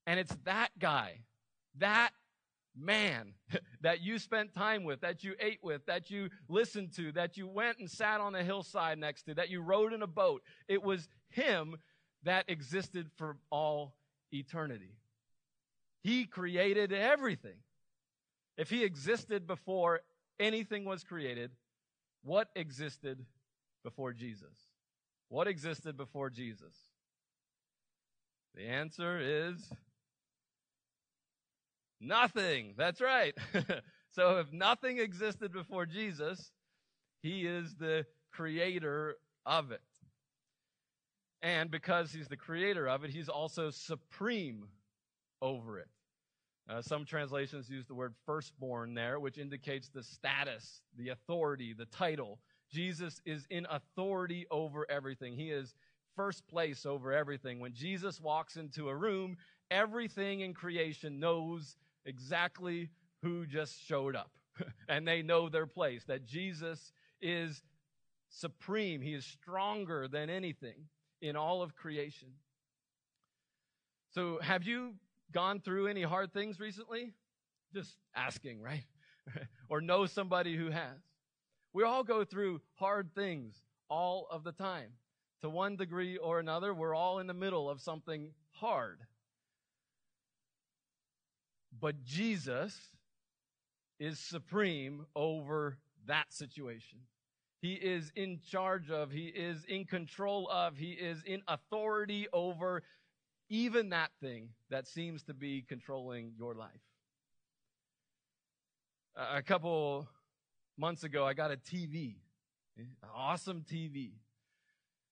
And 0.07 0.21
it's 0.21 0.37
that 0.45 0.71
guy, 0.79 1.23
that 1.79 2.11
man 2.79 3.35
that 3.83 4.01
you 4.01 4.19
spent 4.19 4.55
time 4.55 4.85
with, 4.85 5.01
that 5.01 5.25
you 5.25 5.35
ate 5.41 5.61
with, 5.63 5.85
that 5.87 6.11
you 6.11 6.29
listened 6.49 6.95
to, 6.97 7.13
that 7.13 7.37
you 7.37 7.47
went 7.47 7.79
and 7.79 7.91
sat 7.91 8.21
on 8.21 8.35
a 8.35 8.43
hillside 8.43 8.99
next 8.99 9.25
to, 9.25 9.35
that 9.35 9.51
you 9.51 9.61
rode 9.61 9.93
in 9.93 10.03
a 10.03 10.07
boat. 10.07 10.43
It 10.69 10.83
was 10.83 11.09
him 11.31 11.77
that 12.25 12.45
existed 12.49 13.11
for 13.17 13.37
all 13.51 13.95
eternity. 14.33 14.95
He 16.03 16.25
created 16.25 16.93
everything. 16.93 17.57
If 18.57 18.71
he 18.71 18.85
existed 18.85 19.47
before 19.47 20.01
anything 20.41 20.85
was 20.85 21.05
created, 21.05 21.51
what 22.23 22.49
existed 22.57 23.25
before 23.85 24.13
Jesus? 24.13 24.55
What 25.29 25.47
existed 25.47 25.97
before 25.97 26.31
Jesus? 26.31 26.75
The 28.55 28.67
answer 28.67 29.21
is 29.21 29.73
nothing. 32.01 32.75
That's 32.77 33.01
right. 33.01 33.35
so 34.11 34.39
if 34.39 34.53
nothing 34.53 34.99
existed 34.99 35.53
before 35.53 35.87
Jesus, 35.87 36.53
he 37.23 37.47
is 37.47 37.75
the 37.77 38.07
creator 38.33 39.17
of 39.47 39.71
it. 39.71 39.81
And 41.43 41.71
because 41.71 42.13
he's 42.13 42.29
the 42.29 42.37
creator 42.37 42.89
of 42.89 43.05
it, 43.05 43.11
he's 43.11 43.29
also 43.29 43.71
supreme 43.71 44.67
over 45.41 45.79
it. 45.79 45.89
Uh, 46.69 46.83
some 46.83 47.05
translations 47.05 47.71
use 47.71 47.87
the 47.87 47.95
word 47.95 48.15
firstborn 48.27 48.93
there, 48.93 49.19
which 49.19 49.39
indicates 49.39 49.89
the 49.89 50.03
status, 50.03 50.83
the 50.99 51.09
authority, 51.09 51.73
the 51.73 51.87
title. 51.87 52.39
Jesus 52.71 53.23
is 53.25 53.47
in 53.49 53.67
authority 53.71 54.47
over 54.51 54.85
everything. 54.91 55.35
He 55.35 55.51
is 55.51 55.75
first 56.15 56.47
place 56.47 56.85
over 56.85 57.13
everything. 57.13 57.61
When 57.61 57.73
Jesus 57.73 58.21
walks 58.21 58.57
into 58.57 58.89
a 58.89 58.97
room, 58.97 59.37
everything 59.71 60.41
in 60.41 60.53
creation 60.53 61.19
knows 61.21 61.77
exactly 62.09 62.91
who 63.23 63.47
just 63.47 63.81
showed 63.87 64.17
up. 64.17 64.31
and 64.89 65.07
they 65.07 65.23
know 65.23 65.49
their 65.49 65.67
place, 65.67 66.05
that 66.05 66.27
Jesus 66.27 66.93
is 67.21 67.63
supreme. 68.29 69.01
He 69.01 69.15
is 69.15 69.25
stronger 69.25 70.09
than 70.09 70.31
anything 70.31 70.89
in 71.21 71.37
all 71.37 71.63
of 71.63 71.75
creation. 71.75 72.29
So, 74.11 74.39
have 74.43 74.65
you 74.65 74.95
gone 75.33 75.61
through 75.61 75.89
any 75.89 76.03
hard 76.03 76.33
things 76.33 76.59
recently? 76.59 77.13
Just 77.75 77.97
asking, 78.17 78.63
right? 78.63 78.85
or 79.69 79.81
know 79.81 80.07
somebody 80.07 80.57
who 80.57 80.71
has. 80.71 80.99
We 81.73 81.85
all 81.85 82.03
go 82.03 82.25
through 82.25 82.63
hard 82.75 83.15
things 83.15 83.63
all 83.91 84.27
of 84.31 84.45
the 84.45 84.53
time. 84.53 84.91
To 85.43 85.51
one 85.51 85.77
degree 85.77 86.17
or 86.17 86.41
another, 86.41 86.75
we're 86.75 86.95
all 86.95 87.19
in 87.19 87.27
the 87.27 87.35
middle 87.35 87.71
of 87.71 87.81
something 87.81 88.33
hard. 88.51 89.01
But 91.81 92.05
Jesus 92.05 92.77
is 93.99 94.19
supreme 94.19 95.07
over 95.15 95.79
that 96.07 96.33
situation. 96.33 97.01
He 97.61 97.75
is 97.75 98.13
in 98.15 98.41
charge 98.51 98.91
of, 98.91 99.11
he 99.11 99.27
is 99.27 99.65
in 99.65 99.85
control 99.85 100.49
of, 100.49 100.77
he 100.77 100.93
is 100.93 101.23
in 101.25 101.43
authority 101.49 102.29
over 102.33 102.83
even 103.49 103.89
that 103.91 104.11
thing 104.21 104.51
that 104.71 104.87
seems 104.87 105.23
to 105.25 105.35
be 105.35 105.63
controlling 105.63 106.33
your 106.39 106.55
life. 106.55 106.71
A 109.17 109.43
couple 109.43 110.07
months 110.77 111.03
ago, 111.03 111.27
I 111.27 111.35
got 111.35 111.51
a 111.51 111.57
TV, 111.57 112.17
an 112.77 112.87
awesome 113.13 113.65
TV. 113.69 114.13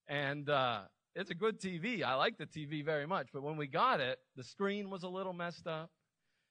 And 0.06 0.48
uh, 0.48 0.82
it's 1.16 1.30
a 1.30 1.34
good 1.34 1.60
TV. 1.60 2.04
I 2.04 2.14
like 2.14 2.38
the 2.38 2.46
TV 2.46 2.84
very 2.84 3.06
much. 3.06 3.28
But 3.32 3.42
when 3.42 3.56
we 3.56 3.66
got 3.66 4.00
it, 4.00 4.20
the 4.36 4.44
screen 4.44 4.90
was 4.90 5.02
a 5.02 5.08
little 5.08 5.32
messed 5.32 5.66
up. 5.66 5.90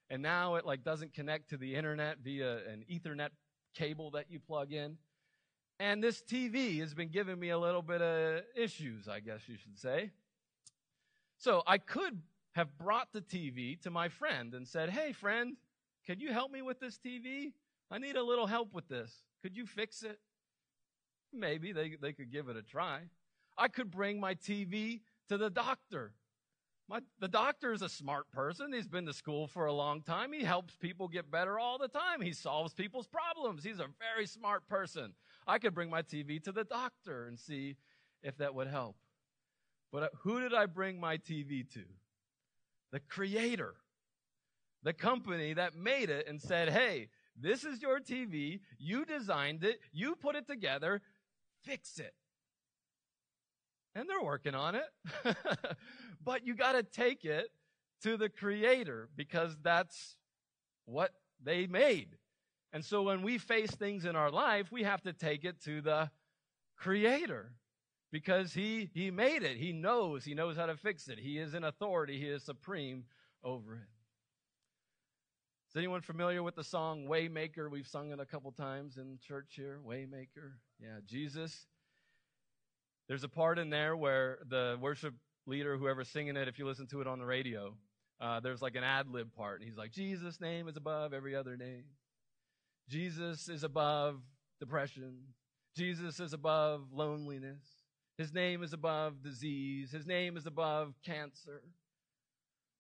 And 0.09 0.21
now 0.21 0.55
it 0.55 0.65
like 0.65 0.83
doesn't 0.83 1.13
connect 1.13 1.49
to 1.49 1.57
the 1.57 1.75
internet 1.75 2.19
via 2.23 2.57
an 2.67 2.85
ethernet 2.91 3.29
cable 3.73 4.11
that 4.11 4.25
you 4.29 4.39
plug 4.39 4.71
in. 4.71 4.97
And 5.79 6.01
this 6.03 6.21
TV 6.21 6.79
has 6.79 6.93
been 6.93 7.09
giving 7.09 7.39
me 7.39 7.49
a 7.49 7.57
little 7.57 7.81
bit 7.81 8.01
of 8.01 8.41
issues, 8.55 9.07
I 9.07 9.19
guess 9.19 9.41
you 9.47 9.57
should 9.57 9.77
say. 9.77 10.11
So 11.37 11.63
I 11.67 11.77
could 11.77 12.21
have 12.53 12.77
brought 12.77 13.11
the 13.11 13.21
TV 13.21 13.79
to 13.81 13.91
my 13.91 14.07
friend 14.07 14.53
and 14.53 14.67
said, 14.67 14.89
Hey, 14.89 15.11
friend, 15.11 15.57
can 16.05 16.19
you 16.19 16.31
help 16.31 16.51
me 16.51 16.61
with 16.61 16.79
this 16.79 16.97
TV? 16.97 17.51
I 17.91 17.97
need 17.97 18.15
a 18.15 18.23
little 18.23 18.47
help 18.47 18.73
with 18.73 18.87
this. 18.87 19.11
Could 19.41 19.57
you 19.57 19.65
fix 19.65 20.01
it? 20.03 20.19
Maybe 21.33 21.73
they, 21.73 21.97
they 22.01 22.13
could 22.13 22.31
give 22.31 22.47
it 22.47 22.55
a 22.55 22.61
try. 22.61 23.01
I 23.57 23.67
could 23.67 23.91
bring 23.91 24.19
my 24.19 24.35
TV 24.35 25.01
to 25.29 25.37
the 25.37 25.49
doctor. 25.49 26.13
My, 26.87 26.99
the 27.19 27.27
doctor 27.27 27.73
is 27.73 27.81
a 27.81 27.89
smart 27.89 28.31
person. 28.31 28.71
He's 28.71 28.87
been 28.87 29.07
to 29.07 29.13
school 29.13 29.47
for 29.47 29.65
a 29.65 29.73
long 29.73 30.03
time. 30.03 30.31
He 30.31 30.43
helps 30.43 30.75
people 30.75 31.07
get 31.07 31.31
better 31.31 31.57
all 31.57 31.79
the 31.79 31.87
time. 31.87 32.21
He 32.21 32.33
solves 32.33 32.73
people's 32.73 33.07
problems. 33.07 33.63
He's 33.63 33.79
a 33.79 33.87
very 34.13 34.27
smart 34.27 34.67
person. 34.67 35.13
I 35.47 35.57
could 35.57 35.73
bring 35.73 35.89
my 35.89 36.03
TV 36.03 36.43
to 36.43 36.51
the 36.51 36.63
doctor 36.63 37.25
and 37.25 37.39
see 37.39 37.75
if 38.21 38.37
that 38.37 38.53
would 38.53 38.67
help. 38.67 38.97
But 39.91 40.03
uh, 40.03 40.07
who 40.21 40.39
did 40.41 40.53
I 40.53 40.67
bring 40.67 40.99
my 40.99 41.17
TV 41.17 41.67
to? 41.73 41.85
the 42.95 43.01
creator, 43.01 43.75
the 44.83 44.93
company 44.93 45.53
that 45.53 45.75
made 45.75 46.09
it 46.09 46.29
and 46.29 46.41
said, 46.41 46.69
hey, 46.69 47.09
this 47.37 47.65
is 47.65 47.81
your 47.81 47.99
TV. 47.99 48.61
You 48.79 49.03
designed 49.03 49.65
it. 49.65 49.79
You 49.91 50.15
put 50.15 50.37
it 50.37 50.47
together. 50.47 51.01
Fix 51.63 51.99
it. 51.99 52.13
And 53.95 54.09
they're 54.09 54.21
working 54.21 54.53
on 54.53 54.75
it. 54.75 54.85
but 56.23 56.45
you 56.45 56.53
got 56.53 56.73
to 56.73 56.83
take 56.83 57.23
it 57.25 57.47
to 58.03 58.17
the 58.17 58.29
creator 58.29 59.09
because 59.15 59.55
that's 59.63 60.17
what 60.85 61.11
they 61.41 61.65
made. 61.65 62.17
And 62.73 62.83
so 62.83 63.03
when 63.03 63.21
we 63.21 63.37
face 63.37 63.71
things 63.71 64.03
in 64.03 64.17
our 64.17 64.29
life, 64.29 64.71
we 64.71 64.83
have 64.83 65.01
to 65.03 65.13
take 65.13 65.45
it 65.45 65.61
to 65.63 65.81
the 65.81 66.11
creator 66.75 67.53
because 68.11 68.53
he, 68.53 68.89
he 68.93 69.11
made 69.11 69.43
it. 69.43 69.57
He 69.57 69.71
knows. 69.71 70.25
He 70.25 70.33
knows 70.33 70.57
how 70.57 70.65
to 70.65 70.75
fix 70.75 71.07
it. 71.07 71.19
He 71.19 71.39
is 71.39 71.53
in 71.53 71.63
authority. 71.63 72.19
He 72.19 72.27
is 72.27 72.43
supreme 72.43 73.05
over 73.43 73.75
it. 73.75 73.87
Is 75.69 75.77
anyone 75.77 76.01
familiar 76.01 76.43
with 76.43 76.55
the 76.55 76.63
song 76.63 77.07
Waymaker? 77.07 77.69
We've 77.69 77.87
sung 77.87 78.11
it 78.11 78.19
a 78.19 78.25
couple 78.25 78.51
times 78.51 78.97
in 78.97 79.19
church 79.25 79.53
here. 79.55 79.79
Waymaker. 79.85 80.53
Yeah, 80.79 80.99
Jesus. 81.05 81.67
There's 83.07 83.23
a 83.23 83.29
part 83.29 83.59
in 83.59 83.69
there 83.69 83.95
where 83.95 84.39
the 84.49 84.77
worship 84.79 85.13
leader, 85.45 85.77
whoever's 85.77 86.09
singing 86.09 86.37
it, 86.37 86.47
if 86.47 86.57
you 86.57 86.65
listen 86.65 86.87
to 86.87 87.01
it 87.01 87.07
on 87.07 87.19
the 87.19 87.25
radio, 87.25 87.75
uh, 88.19 88.39
there's 88.39 88.61
like 88.61 88.75
an 88.75 88.83
ad 88.83 89.09
lib 89.09 89.33
part. 89.33 89.59
And 89.59 89.69
He's 89.69 89.77
like, 89.77 89.91
Jesus' 89.91 90.41
name 90.41 90.67
is 90.67 90.77
above 90.77 91.13
every 91.13 91.35
other 91.35 91.55
name. 91.55 91.83
Jesus 92.89 93.47
is 93.47 93.63
above 93.63 94.21
depression. 94.59 95.17
Jesus 95.75 96.19
is 96.19 96.33
above 96.33 96.87
loneliness. 96.93 97.63
His 98.17 98.33
name 98.33 98.63
is 98.63 98.73
above 98.73 99.21
disease. 99.21 99.91
His 99.91 100.07
name 100.07 100.37
is 100.37 100.45
above 100.45 100.93
cancer. 101.05 101.61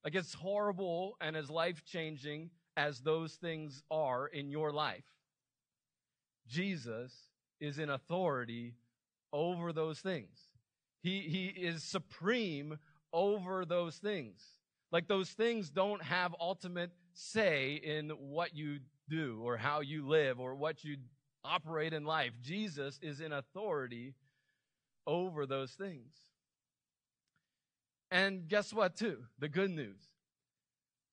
Like 0.03 0.15
it's 0.15 0.33
horrible 0.33 1.17
and 1.19 1.35
as 1.35 1.49
life 1.49 1.83
changing 1.85 2.51
as 2.77 3.01
those 3.01 3.33
things 3.33 3.83
are 3.91 4.27
in 4.27 4.49
your 4.49 4.71
life. 4.71 5.03
Jesus 6.47 7.11
is 7.59 7.79
in 7.79 7.89
authority 7.89 8.75
over 9.35 9.73
those 9.73 9.99
things. 9.99 10.39
He, 11.03 11.19
he 11.19 11.47
is 11.47 11.83
supreme 11.83 12.79
over 13.11 13.65
those 13.65 13.97
things. 13.97 14.41
Like 14.91 15.07
those 15.07 15.29
things 15.29 15.69
don't 15.69 16.01
have 16.01 16.33
ultimate 16.39 16.91
say 17.13 17.73
in 17.75 18.09
what 18.09 18.55
you 18.55 18.79
do 19.09 19.41
or 19.43 19.57
how 19.57 19.81
you 19.81 20.07
live 20.07 20.39
or 20.39 20.55
what 20.55 20.85
you 20.85 20.95
operate 21.43 21.93
in 21.93 22.05
life. 22.05 22.31
Jesus 22.41 22.97
is 23.01 23.19
in 23.19 23.33
authority 23.33 24.13
over 25.05 25.45
those 25.45 25.71
things. 25.71 26.13
And 28.09 28.47
guess 28.47 28.73
what, 28.73 28.95
too? 28.95 29.23
The 29.39 29.49
good 29.49 29.71
news. 29.71 29.99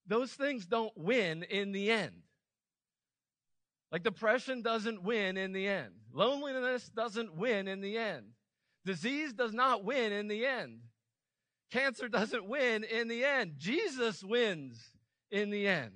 Those 0.07 0.33
things 0.33 0.65
don't 0.65 0.97
win 0.97 1.43
in 1.43 1.73
the 1.73 1.91
end. 1.91 2.23
Like 3.91 4.05
depression 4.05 4.63
doesn't 4.63 5.03
win 5.03 5.37
in 5.37 5.53
the 5.53 5.67
end. 5.67 5.93
Loneliness 6.13 6.89
doesn't 6.91 7.37
win 7.37 7.69
in 7.69 7.81
the 7.81 7.97
end. 7.99 8.27
Disease 8.85 9.33
does 9.33 9.53
not 9.53 9.85
win 9.85 10.13
in 10.13 10.29
the 10.29 10.45
end. 10.45 10.81
Cancer 11.71 12.09
doesn't 12.09 12.47
win 12.47 12.85
in 12.85 13.09
the 13.09 13.25
end. 13.25 13.55
Jesus 13.57 14.23
wins 14.23 14.79
in 15.31 15.51
the 15.51 15.67
end. 15.67 15.93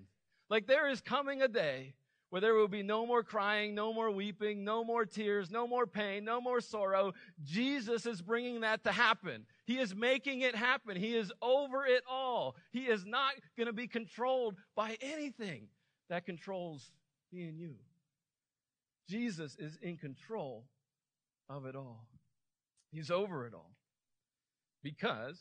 Like 0.48 0.66
there 0.66 0.88
is 0.88 1.00
coming 1.00 1.42
a 1.42 1.48
day 1.48 1.94
where 2.30 2.40
there 2.40 2.54
will 2.54 2.68
be 2.68 2.82
no 2.82 3.06
more 3.06 3.22
crying, 3.22 3.74
no 3.74 3.92
more 3.92 4.10
weeping, 4.10 4.64
no 4.64 4.84
more 4.84 5.04
tears, 5.04 5.50
no 5.50 5.66
more 5.66 5.86
pain, 5.86 6.24
no 6.24 6.40
more 6.40 6.60
sorrow. 6.60 7.12
Jesus 7.44 8.06
is 8.06 8.20
bringing 8.22 8.60
that 8.60 8.84
to 8.84 8.92
happen. 8.92 9.46
He 9.64 9.78
is 9.78 9.94
making 9.94 10.40
it 10.40 10.54
happen. 10.54 10.96
He 10.96 11.14
is 11.14 11.32
over 11.40 11.86
it 11.86 12.02
all. 12.10 12.56
He 12.72 12.80
is 12.80 13.04
not 13.04 13.34
going 13.56 13.68
to 13.68 13.72
be 13.72 13.86
controlled 13.86 14.56
by 14.74 14.96
anything 15.00 15.68
that 16.08 16.24
controls 16.24 16.90
me 17.32 17.44
and 17.44 17.58
you. 17.58 17.74
Jesus 19.08 19.56
is 19.58 19.78
in 19.82 19.96
control 19.96 20.66
of 21.48 21.66
it 21.66 21.76
all. 21.76 22.06
He's 22.90 23.10
over 23.10 23.46
it 23.46 23.54
all 23.54 23.76
because 24.82 25.38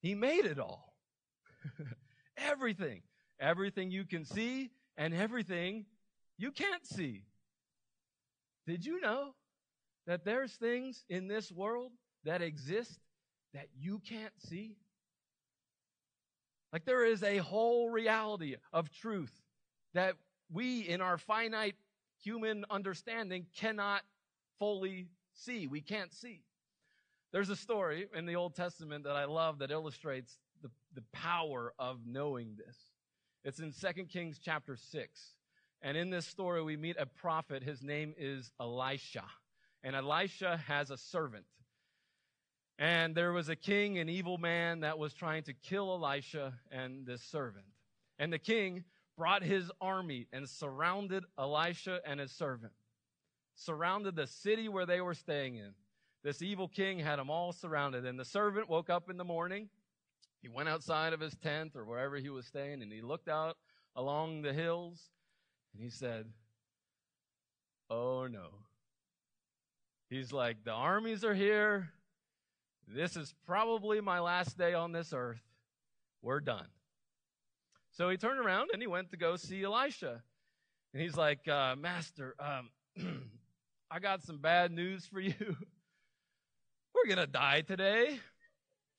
he 0.00 0.14
made 0.14 0.44
it 0.44 0.58
all. 0.58 0.94
everything. 2.36 3.02
Everything 3.38 3.90
you 3.90 4.04
can 4.04 4.24
see 4.24 4.70
and 4.96 5.14
everything 5.14 5.86
you 6.38 6.52
can't 6.52 6.86
see. 6.86 7.24
Did 8.66 8.84
you 8.84 9.00
know 9.00 9.34
that 10.06 10.24
there's 10.24 10.52
things 10.52 11.04
in 11.08 11.28
this 11.28 11.50
world 11.50 11.92
that 12.24 12.42
exist 12.42 12.98
that 13.54 13.68
you 13.78 14.00
can't 14.00 14.32
see? 14.38 14.76
Like 16.72 16.84
there 16.84 17.04
is 17.04 17.22
a 17.22 17.38
whole 17.38 17.90
reality 17.90 18.56
of 18.72 18.90
truth 18.92 19.32
that 19.94 20.16
we 20.52 20.80
in 20.80 21.00
our 21.00 21.18
finite 21.18 21.76
human 22.22 22.64
understanding 22.70 23.46
cannot 23.56 24.02
fully 24.58 25.08
see. 25.32 25.66
We 25.66 25.80
can't 25.80 26.12
see. 26.12 26.42
There's 27.32 27.50
a 27.50 27.56
story 27.56 28.08
in 28.14 28.26
the 28.26 28.36
Old 28.36 28.56
Testament 28.56 29.04
that 29.04 29.16
I 29.16 29.24
love 29.24 29.60
that 29.60 29.70
illustrates 29.70 30.38
the, 30.62 30.70
the 30.94 31.04
power 31.12 31.72
of 31.78 32.00
knowing 32.04 32.56
this. 32.56 32.76
It's 33.44 33.60
in 33.60 33.72
2 33.72 34.04
Kings 34.04 34.38
chapter 34.42 34.76
6. 34.76 35.34
And 35.82 35.96
in 35.96 36.10
this 36.10 36.26
story, 36.26 36.62
we 36.62 36.76
meet 36.76 36.96
a 36.98 37.06
prophet. 37.06 37.62
His 37.62 37.82
name 37.82 38.14
is 38.18 38.50
Elisha. 38.60 39.24
And 39.82 39.96
Elisha 39.96 40.60
has 40.66 40.90
a 40.90 40.98
servant. 40.98 41.46
And 42.78 43.14
there 43.14 43.32
was 43.32 43.48
a 43.48 43.56
king, 43.56 43.98
an 43.98 44.08
evil 44.08 44.36
man, 44.36 44.80
that 44.80 44.98
was 44.98 45.14
trying 45.14 45.42
to 45.44 45.54
kill 45.54 45.90
Elisha 45.90 46.54
and 46.70 47.06
this 47.06 47.22
servant. 47.22 47.64
And 48.18 48.32
the 48.32 48.38
king 48.38 48.84
brought 49.20 49.42
his 49.42 49.70
army 49.82 50.26
and 50.32 50.48
surrounded 50.48 51.24
Elisha 51.38 52.00
and 52.06 52.18
his 52.18 52.32
servant, 52.32 52.72
surrounded 53.54 54.16
the 54.16 54.26
city 54.26 54.66
where 54.66 54.86
they 54.86 55.02
were 55.02 55.12
staying 55.12 55.56
in. 55.56 55.74
This 56.24 56.40
evil 56.40 56.68
king 56.68 56.98
had 56.98 57.18
them 57.18 57.28
all 57.28 57.52
surrounded. 57.52 58.06
And 58.06 58.18
the 58.18 58.24
servant 58.24 58.70
woke 58.70 58.88
up 58.88 59.10
in 59.10 59.18
the 59.18 59.24
morning. 59.24 59.68
He 60.40 60.48
went 60.48 60.70
outside 60.70 61.12
of 61.12 61.20
his 61.20 61.36
tent 61.36 61.72
or 61.76 61.84
wherever 61.84 62.16
he 62.16 62.30
was 62.30 62.46
staying 62.46 62.80
and 62.80 62.90
he 62.90 63.02
looked 63.02 63.28
out 63.28 63.58
along 63.94 64.40
the 64.40 64.54
hills 64.54 65.10
and 65.74 65.82
he 65.82 65.90
said, 65.90 66.24
Oh 67.90 68.26
no. 68.26 68.46
He's 70.08 70.32
like, 70.32 70.64
the 70.64 70.72
armies 70.72 71.24
are 71.24 71.34
here. 71.34 71.90
This 72.88 73.16
is 73.16 73.34
probably 73.44 74.00
my 74.00 74.20
last 74.20 74.56
day 74.56 74.72
on 74.72 74.92
this 74.92 75.12
earth. 75.12 75.42
We're 76.22 76.40
done. 76.40 76.68
So 77.92 78.08
he 78.08 78.16
turned 78.16 78.40
around 78.40 78.70
and 78.72 78.80
he 78.80 78.88
went 78.88 79.10
to 79.10 79.16
go 79.16 79.36
see 79.36 79.64
Elisha. 79.64 80.22
And 80.92 81.02
he's 81.02 81.16
like, 81.16 81.46
uh, 81.48 81.76
Master, 81.76 82.34
um, 82.38 82.70
I 83.90 83.98
got 83.98 84.22
some 84.22 84.38
bad 84.38 84.72
news 84.72 85.06
for 85.06 85.20
you. 85.20 85.34
We're 86.94 87.06
going 87.06 87.24
to 87.24 87.26
die 87.26 87.62
today. 87.62 88.18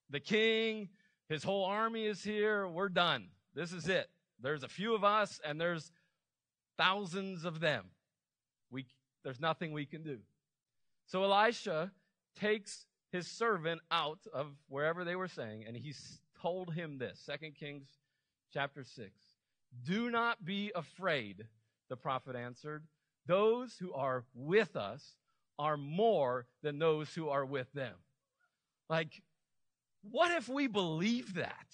The 0.09 0.19
king, 0.19 0.89
his 1.29 1.43
whole 1.43 1.65
army 1.65 2.05
is 2.05 2.23
here. 2.23 2.67
We're 2.67 2.89
done. 2.89 3.27
This 3.53 3.71
is 3.71 3.87
it. 3.87 4.09
There's 4.41 4.63
a 4.63 4.67
few 4.67 4.95
of 4.95 5.03
us 5.03 5.39
and 5.45 5.59
there's 5.59 5.91
thousands 6.77 7.45
of 7.45 7.59
them. 7.59 7.85
We, 8.71 8.85
there's 9.23 9.39
nothing 9.39 9.71
we 9.71 9.85
can 9.85 10.03
do. 10.03 10.19
So 11.05 11.23
Elisha 11.23 11.91
takes 12.39 12.85
his 13.11 13.27
servant 13.27 13.81
out 13.91 14.19
of 14.33 14.47
wherever 14.67 15.03
they 15.03 15.15
were 15.15 15.27
saying 15.27 15.65
and 15.67 15.75
he 15.75 15.93
told 16.41 16.73
him 16.73 16.97
this. 16.97 17.19
Second 17.23 17.55
Kings 17.55 17.87
chapter 18.53 18.83
6. 18.83 19.09
Do 19.83 20.09
not 20.09 20.43
be 20.43 20.71
afraid, 20.75 21.47
the 21.89 21.95
prophet 21.95 22.35
answered. 22.35 22.83
Those 23.25 23.77
who 23.79 23.93
are 23.93 24.25
with 24.33 24.75
us 24.75 25.15
are 25.57 25.77
more 25.77 26.47
than 26.63 26.79
those 26.79 27.13
who 27.13 27.29
are 27.29 27.45
with 27.45 27.71
them. 27.73 27.93
Like, 28.89 29.21
what 30.01 30.31
if 30.31 30.49
we 30.49 30.67
believe 30.67 31.35
that 31.35 31.67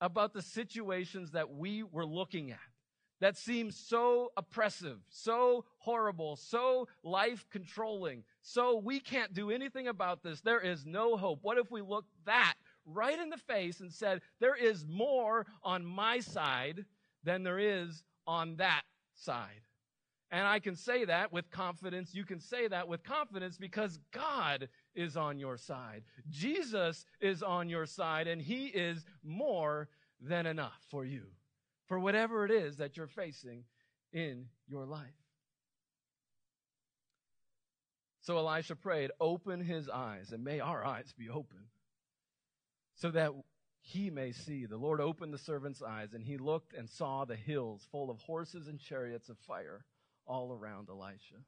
about 0.00 0.32
the 0.34 0.42
situations 0.42 1.30
that 1.30 1.54
we 1.54 1.82
were 1.82 2.06
looking 2.06 2.50
at? 2.50 2.58
That 3.20 3.36
seem 3.36 3.70
so 3.70 4.32
oppressive, 4.36 4.98
so 5.08 5.64
horrible, 5.78 6.34
so 6.34 6.88
life 7.04 7.46
controlling, 7.52 8.24
so 8.42 8.78
we 8.78 8.98
can't 8.98 9.32
do 9.32 9.52
anything 9.52 9.86
about 9.86 10.24
this. 10.24 10.40
There 10.40 10.58
is 10.58 10.84
no 10.84 11.16
hope. 11.16 11.38
What 11.42 11.56
if 11.56 11.70
we 11.70 11.82
look 11.82 12.04
that 12.26 12.54
right 12.84 13.18
in 13.18 13.30
the 13.30 13.36
face 13.36 13.80
and 13.80 13.92
said, 13.92 14.20
There 14.40 14.56
is 14.56 14.86
more 14.86 15.46
on 15.62 15.84
my 15.84 16.20
side 16.20 16.84
than 17.24 17.42
there 17.42 17.58
is 17.58 18.02
on 18.26 18.56
that 18.56 18.82
side? 19.14 19.62
And 20.30 20.46
I 20.46 20.60
can 20.60 20.74
say 20.76 21.04
that 21.04 21.30
with 21.30 21.50
confidence. 21.50 22.14
You 22.14 22.24
can 22.24 22.40
say 22.40 22.66
that 22.66 22.88
with 22.88 23.04
confidence 23.04 23.58
because 23.58 23.98
God 24.12 24.70
is 24.94 25.14
on 25.14 25.38
your 25.38 25.58
side. 25.58 26.04
Jesus 26.30 27.04
is 27.20 27.42
on 27.42 27.68
your 27.68 27.84
side 27.84 28.26
and 28.26 28.40
he 28.40 28.66
is 28.68 29.04
more 29.22 29.88
than 30.20 30.46
enough 30.46 30.80
for 30.90 31.04
you, 31.04 31.24
for 31.86 31.98
whatever 31.98 32.46
it 32.46 32.50
is 32.50 32.78
that 32.78 32.96
you're 32.96 33.06
facing 33.06 33.64
in 34.14 34.46
your 34.66 34.86
life. 34.86 35.02
So 38.22 38.38
Elisha 38.38 38.76
prayed, 38.76 39.10
open 39.20 39.60
his 39.60 39.88
eyes, 39.88 40.32
and 40.32 40.44
may 40.44 40.60
our 40.60 40.84
eyes 40.84 41.12
be 41.18 41.28
open 41.28 41.58
so 42.94 43.10
that 43.10 43.32
he 43.80 44.10
may 44.10 44.32
see. 44.32 44.66
The 44.66 44.76
Lord 44.76 45.00
opened 45.00 45.34
the 45.34 45.38
servant's 45.38 45.82
eyes, 45.82 46.14
and 46.14 46.24
he 46.24 46.36
looked 46.38 46.72
and 46.72 46.88
saw 46.88 47.24
the 47.24 47.36
hills 47.36 47.86
full 47.90 48.10
of 48.10 48.18
horses 48.18 48.68
and 48.68 48.78
chariots 48.78 49.28
of 49.28 49.38
fire 49.38 49.84
all 50.26 50.52
around 50.52 50.88
Elisha. 50.88 51.42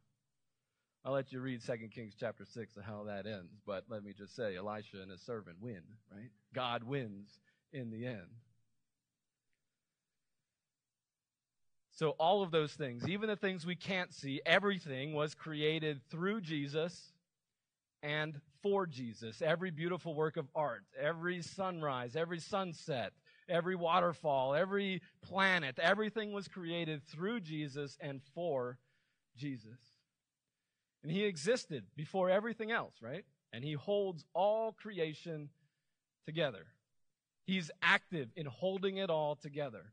I'll 1.04 1.12
let 1.12 1.32
you 1.32 1.40
read 1.40 1.60
2 1.64 1.72
Kings 1.94 2.14
chapter 2.18 2.44
6 2.46 2.76
of 2.76 2.84
how 2.84 3.04
that 3.04 3.26
ends, 3.26 3.60
but 3.66 3.84
let 3.88 4.02
me 4.02 4.12
just 4.16 4.34
say 4.34 4.56
Elisha 4.56 5.02
and 5.02 5.10
his 5.10 5.20
servant 5.20 5.58
win, 5.60 5.82
right? 6.10 6.30
God 6.54 6.82
wins 6.82 7.38
in 7.72 7.90
the 7.90 8.06
end. 8.06 8.40
So, 11.92 12.10
all 12.18 12.42
of 12.42 12.50
those 12.50 12.72
things, 12.72 13.06
even 13.06 13.28
the 13.28 13.36
things 13.36 13.64
we 13.64 13.76
can't 13.76 14.12
see, 14.12 14.40
everything 14.44 15.12
was 15.12 15.34
created 15.34 16.00
through 16.10 16.40
Jesus 16.40 17.12
and 18.02 18.40
for 18.64 18.86
Jesus. 18.86 19.42
Every 19.42 19.70
beautiful 19.70 20.14
work 20.14 20.38
of 20.38 20.48
art, 20.54 20.84
every 20.98 21.42
sunrise, 21.42 22.16
every 22.16 22.40
sunset, 22.40 23.12
every 23.46 23.76
waterfall, 23.76 24.54
every 24.54 25.02
planet, 25.20 25.78
everything 25.78 26.32
was 26.32 26.48
created 26.48 27.02
through 27.04 27.40
Jesus 27.40 27.98
and 28.00 28.22
for 28.34 28.78
Jesus. 29.36 29.78
And 31.02 31.12
he 31.12 31.24
existed 31.24 31.84
before 31.94 32.30
everything 32.30 32.70
else, 32.70 32.94
right? 33.02 33.26
And 33.52 33.62
he 33.62 33.74
holds 33.74 34.24
all 34.32 34.72
creation 34.72 35.50
together. 36.24 36.64
He's 37.44 37.70
active 37.82 38.30
in 38.34 38.46
holding 38.46 38.96
it 38.96 39.10
all 39.10 39.36
together. 39.36 39.92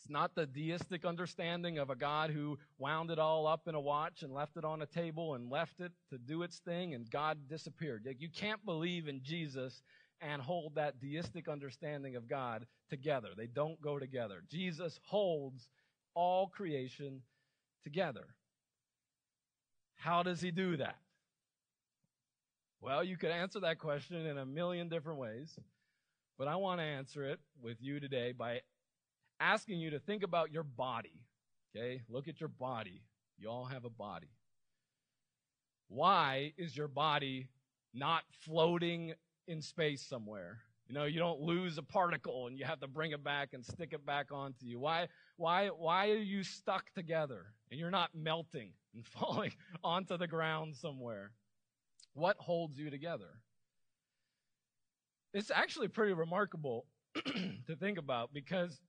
It's 0.00 0.08
not 0.08 0.34
the 0.34 0.46
deistic 0.46 1.04
understanding 1.04 1.76
of 1.76 1.90
a 1.90 1.94
God 1.94 2.30
who 2.30 2.58
wound 2.78 3.10
it 3.10 3.18
all 3.18 3.46
up 3.46 3.68
in 3.68 3.74
a 3.74 3.80
watch 3.80 4.22
and 4.22 4.32
left 4.32 4.56
it 4.56 4.64
on 4.64 4.80
a 4.80 4.86
table 4.86 5.34
and 5.34 5.50
left 5.50 5.78
it 5.78 5.92
to 6.08 6.16
do 6.16 6.42
its 6.42 6.58
thing 6.60 6.94
and 6.94 7.10
God 7.10 7.50
disappeared. 7.50 8.08
You 8.18 8.30
can't 8.30 8.64
believe 8.64 9.08
in 9.08 9.20
Jesus 9.22 9.82
and 10.22 10.40
hold 10.40 10.76
that 10.76 11.00
deistic 11.00 11.48
understanding 11.48 12.16
of 12.16 12.28
God 12.28 12.66
together. 12.88 13.28
They 13.36 13.46
don't 13.46 13.78
go 13.82 13.98
together. 13.98 14.42
Jesus 14.48 14.98
holds 15.04 15.68
all 16.14 16.46
creation 16.46 17.20
together. 17.84 18.24
How 19.96 20.22
does 20.22 20.40
he 20.40 20.50
do 20.50 20.78
that? 20.78 20.96
Well, 22.80 23.04
you 23.04 23.18
could 23.18 23.32
answer 23.32 23.60
that 23.60 23.78
question 23.78 24.24
in 24.24 24.38
a 24.38 24.46
million 24.46 24.88
different 24.88 25.18
ways, 25.18 25.58
but 26.38 26.48
I 26.48 26.56
want 26.56 26.80
to 26.80 26.84
answer 26.84 27.22
it 27.22 27.38
with 27.62 27.76
you 27.82 28.00
today 28.00 28.32
by 28.32 28.62
asking 29.40 29.80
you 29.80 29.90
to 29.90 29.98
think 29.98 30.22
about 30.22 30.52
your 30.52 30.62
body. 30.62 31.24
Okay? 31.74 32.02
Look 32.08 32.28
at 32.28 32.40
your 32.40 32.48
body. 32.48 33.02
You 33.38 33.48
all 33.48 33.64
have 33.64 33.84
a 33.84 33.90
body. 33.90 34.28
Why 35.88 36.52
is 36.56 36.76
your 36.76 36.88
body 36.88 37.48
not 37.92 38.22
floating 38.30 39.14
in 39.48 39.60
space 39.62 40.02
somewhere? 40.02 40.58
You 40.86 40.94
know, 40.94 41.04
you 41.04 41.18
don't 41.18 41.40
lose 41.40 41.78
a 41.78 41.82
particle 41.82 42.48
and 42.48 42.58
you 42.58 42.64
have 42.64 42.80
to 42.80 42.88
bring 42.88 43.12
it 43.12 43.22
back 43.22 43.50
and 43.52 43.64
stick 43.64 43.92
it 43.92 44.04
back 44.04 44.32
onto 44.32 44.66
you. 44.66 44.78
Why, 44.80 45.08
why, 45.36 45.68
why 45.68 46.10
are 46.10 46.16
you 46.16 46.42
stuck 46.42 46.92
together 46.94 47.46
and 47.70 47.78
you're 47.78 47.90
not 47.90 48.10
melting 48.14 48.72
and 48.94 49.06
falling 49.18 49.52
onto 49.82 50.16
the 50.16 50.26
ground 50.26 50.76
somewhere? 50.76 51.32
What 52.14 52.36
holds 52.38 52.78
you 52.78 52.90
together? 52.90 53.40
It's 55.32 55.50
actually 55.52 55.88
pretty 55.88 56.12
remarkable 56.12 56.86
to 57.24 57.76
think 57.78 57.98
about 57.98 58.32
because 58.32 58.80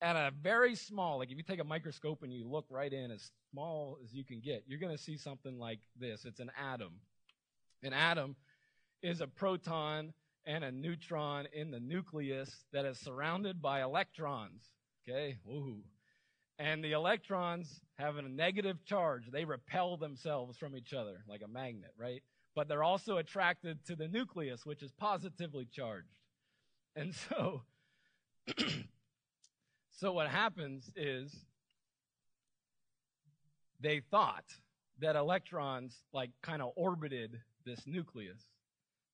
at 0.00 0.16
a 0.16 0.30
very 0.42 0.74
small, 0.74 1.18
like 1.18 1.30
if 1.30 1.36
you 1.36 1.42
take 1.42 1.60
a 1.60 1.64
microscope 1.64 2.22
and 2.22 2.32
you 2.32 2.46
look 2.46 2.66
right 2.70 2.92
in 2.92 3.10
as 3.10 3.30
small 3.50 3.98
as 4.04 4.12
you 4.12 4.24
can 4.24 4.40
get, 4.40 4.64
you're 4.66 4.78
going 4.78 4.96
to 4.96 5.02
see 5.02 5.16
something 5.16 5.58
like 5.58 5.80
this. 5.98 6.24
It's 6.24 6.40
an 6.40 6.50
atom. 6.60 6.92
An 7.82 7.92
atom 7.92 8.36
is 9.02 9.20
a 9.20 9.26
proton 9.26 10.12
and 10.44 10.64
a 10.64 10.70
neutron 10.70 11.46
in 11.52 11.70
the 11.70 11.80
nucleus 11.80 12.64
that 12.72 12.84
is 12.84 12.98
surrounded 12.98 13.60
by 13.60 13.82
electrons. 13.82 14.62
Okay, 15.08 15.36
woohoo. 15.48 15.80
And 16.58 16.82
the 16.82 16.92
electrons 16.92 17.80
have 17.98 18.16
a 18.16 18.22
negative 18.22 18.84
charge. 18.84 19.30
They 19.30 19.44
repel 19.44 19.96
themselves 19.96 20.56
from 20.56 20.76
each 20.76 20.94
other 20.94 21.24
like 21.28 21.42
a 21.44 21.48
magnet, 21.48 21.92
right? 21.98 22.22
But 22.54 22.68
they're 22.68 22.84
also 22.84 23.18
attracted 23.18 23.84
to 23.86 23.96
the 23.96 24.08
nucleus, 24.08 24.64
which 24.64 24.82
is 24.82 24.92
positively 24.92 25.66
charged. 25.70 26.08
And 26.94 27.14
so, 27.14 27.62
so 29.96 30.12
what 30.12 30.28
happens 30.28 30.90
is 30.94 31.34
they 33.80 34.00
thought 34.10 34.44
that 35.00 35.16
electrons 35.16 36.02
like 36.12 36.30
kind 36.42 36.62
of 36.62 36.70
orbited 36.76 37.40
this 37.64 37.80
nucleus 37.86 38.46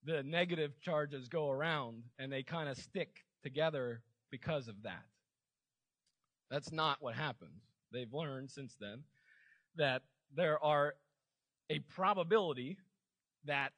the 0.04 0.22
negative 0.22 0.80
charges 0.80 1.28
go 1.28 1.50
around 1.50 2.02
and 2.18 2.32
they 2.32 2.42
kind 2.42 2.68
of 2.68 2.76
stick 2.76 3.24
together 3.42 4.02
because 4.30 4.68
of 4.68 4.82
that. 4.82 5.04
That's 6.50 6.72
not 6.72 6.98
what 7.00 7.14
happens. 7.14 7.62
They've 7.92 8.12
learned 8.12 8.50
since 8.50 8.76
then 8.80 9.04
that 9.76 10.02
there 10.34 10.62
are 10.62 10.94
a 11.70 11.78
probability 11.80 12.78
that 13.44 13.72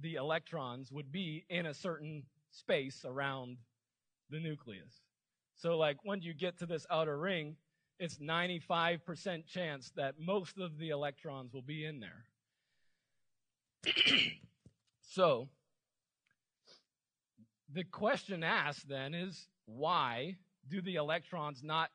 the 0.00 0.14
electrons 0.14 0.90
would 0.92 1.10
be 1.10 1.44
in 1.48 1.66
a 1.66 1.74
certain 1.74 2.24
space 2.50 3.04
around 3.04 3.58
the 4.30 4.40
nucleus. 4.40 5.00
So, 5.58 5.76
like 5.76 5.98
when 6.04 6.22
you 6.22 6.32
get 6.34 6.58
to 6.58 6.66
this 6.66 6.86
outer 6.88 7.18
ring, 7.18 7.56
it's 7.98 8.18
95% 8.18 9.44
chance 9.46 9.90
that 9.96 10.14
most 10.20 10.58
of 10.58 10.78
the 10.78 10.90
electrons 10.90 11.52
will 11.52 11.62
be 11.62 11.84
in 11.84 12.00
there. 12.00 12.24
So, 15.10 15.48
the 17.72 17.82
question 17.82 18.44
asked 18.44 18.88
then 18.88 19.14
is 19.14 19.48
why 19.64 20.36
do 20.68 20.82
the 20.82 20.96
electrons 20.96 21.62
not 21.64 21.90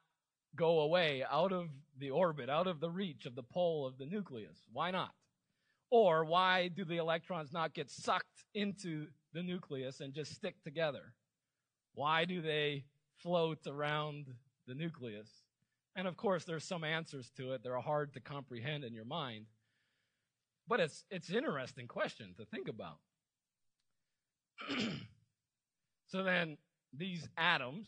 go 0.55 0.79
away 0.79 1.23
out 1.29 1.53
of 1.53 1.69
the 1.99 2.09
orbit, 2.09 2.49
out 2.49 2.67
of 2.67 2.79
the 2.79 2.89
reach 2.89 3.25
of 3.25 3.35
the 3.35 3.43
pole 3.43 3.85
of 3.85 3.97
the 3.97 4.07
nucleus? 4.07 4.57
Why 4.73 4.91
not? 4.91 5.11
Or 5.89 6.25
why 6.25 6.69
do 6.69 6.83
the 6.83 6.97
electrons 6.97 7.53
not 7.53 7.75
get 7.75 7.91
sucked 7.91 8.45
into 8.55 9.07
the 9.31 9.43
nucleus 9.43 9.99
and 9.99 10.11
just 10.11 10.33
stick 10.33 10.55
together? 10.63 11.13
Why 11.93 12.25
do 12.25 12.41
they 12.41 12.85
float 13.23 13.65
around 13.65 14.27
the 14.67 14.75
nucleus? 14.75 15.29
And 15.95 16.07
of 16.07 16.17
course, 16.17 16.43
there's 16.43 16.65
some 16.65 16.83
answers 16.83 17.31
to 17.37 17.53
it. 17.53 17.61
They're 17.63 17.79
hard 17.79 18.13
to 18.13 18.19
comprehend 18.19 18.83
in 18.83 18.93
your 18.93 19.05
mind. 19.05 19.45
But 20.67 20.79
it's 20.79 21.03
it's 21.09 21.29
an 21.29 21.35
interesting 21.35 21.87
question 21.87 22.33
to 22.37 22.45
think 22.45 22.67
about. 22.67 22.99
so 26.07 26.23
then 26.23 26.57
these 26.93 27.27
atoms, 27.37 27.87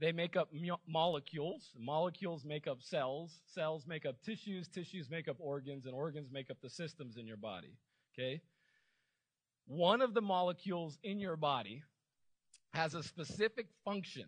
they 0.00 0.12
make 0.12 0.36
up 0.36 0.50
molecules. 0.86 1.72
Molecules 1.78 2.44
make 2.44 2.66
up 2.66 2.82
cells. 2.82 3.40
Cells 3.46 3.86
make 3.86 4.06
up 4.06 4.20
tissues. 4.22 4.68
Tissues 4.68 5.10
make 5.10 5.28
up 5.28 5.36
organs, 5.38 5.86
and 5.86 5.94
organs 5.94 6.30
make 6.32 6.50
up 6.50 6.58
the 6.62 6.70
systems 6.70 7.16
in 7.16 7.26
your 7.26 7.36
body. 7.38 7.76
Okay? 8.14 8.40
One 9.66 10.00
of 10.00 10.14
the 10.14 10.22
molecules 10.22 10.98
in 11.02 11.18
your 11.18 11.36
body 11.36 11.82
has 12.72 12.94
a 12.94 13.02
specific 13.02 13.66
function 13.84 14.26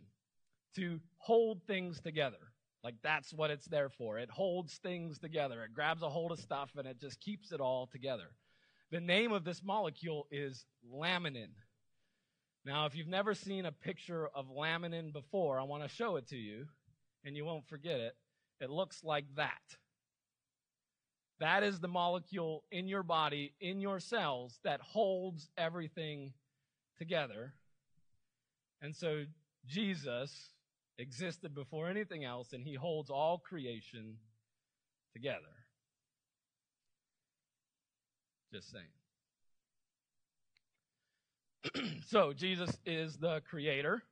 to 0.78 1.00
hold 1.18 1.62
things 1.66 2.00
together. 2.00 2.36
Like 2.84 2.94
that's 3.02 3.34
what 3.34 3.50
it's 3.50 3.66
there 3.66 3.90
for. 3.90 4.18
It 4.18 4.30
holds 4.30 4.74
things 4.78 5.18
together. 5.18 5.62
It 5.64 5.74
grabs 5.74 6.02
a 6.02 6.08
hold 6.08 6.32
of 6.32 6.38
stuff 6.38 6.70
and 6.76 6.86
it 6.86 7.00
just 7.00 7.20
keeps 7.20 7.52
it 7.52 7.60
all 7.60 7.86
together. 7.86 8.30
The 8.90 9.00
name 9.00 9.32
of 9.32 9.44
this 9.44 9.62
molecule 9.62 10.26
is 10.30 10.64
laminin. 10.90 11.50
Now, 12.64 12.86
if 12.86 12.94
you've 12.94 13.08
never 13.08 13.34
seen 13.34 13.66
a 13.66 13.72
picture 13.72 14.28
of 14.34 14.46
laminin 14.46 15.12
before, 15.12 15.58
I 15.58 15.64
want 15.64 15.82
to 15.82 15.88
show 15.88 16.16
it 16.16 16.28
to 16.28 16.36
you 16.36 16.66
and 17.24 17.36
you 17.36 17.44
won't 17.44 17.68
forget 17.68 18.00
it. 18.00 18.14
It 18.60 18.70
looks 18.70 19.02
like 19.02 19.24
that. 19.36 19.52
That 21.40 21.62
is 21.62 21.78
the 21.78 21.88
molecule 21.88 22.64
in 22.70 22.88
your 22.88 23.02
body, 23.02 23.54
in 23.60 23.80
your 23.80 24.00
cells, 24.00 24.58
that 24.64 24.80
holds 24.80 25.48
everything 25.56 26.32
together. 26.98 27.54
And 28.82 28.94
so 28.94 29.24
Jesus 29.66 30.50
existed 30.98 31.54
before 31.54 31.88
anything 31.88 32.24
else, 32.24 32.52
and 32.52 32.64
he 32.64 32.74
holds 32.74 33.10
all 33.10 33.38
creation 33.38 34.16
together. 35.12 35.64
Just 38.52 38.70
saying. 38.70 38.84
so, 42.06 42.32
Jesus 42.32 42.76
is 42.84 43.16
the 43.16 43.40
creator, 43.48 44.02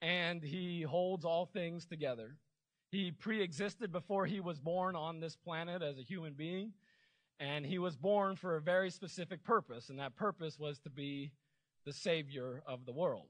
and 0.00 0.42
he 0.42 0.82
holds 0.82 1.24
all 1.24 1.46
things 1.46 1.84
together. 1.86 2.36
He 2.90 3.10
pre 3.10 3.42
existed 3.42 3.92
before 3.92 4.26
he 4.26 4.40
was 4.40 4.60
born 4.60 4.94
on 4.94 5.20
this 5.20 5.36
planet 5.36 5.82
as 5.82 5.98
a 5.98 6.02
human 6.02 6.34
being, 6.34 6.72
and 7.40 7.66
he 7.66 7.78
was 7.78 7.96
born 7.96 8.36
for 8.36 8.56
a 8.56 8.60
very 8.60 8.90
specific 8.90 9.44
purpose, 9.44 9.90
and 9.90 9.98
that 9.98 10.16
purpose 10.16 10.58
was 10.58 10.78
to 10.80 10.90
be 10.90 11.32
the 11.84 11.92
Savior 11.92 12.62
of 12.66 12.86
the 12.86 12.92
world. 12.92 13.28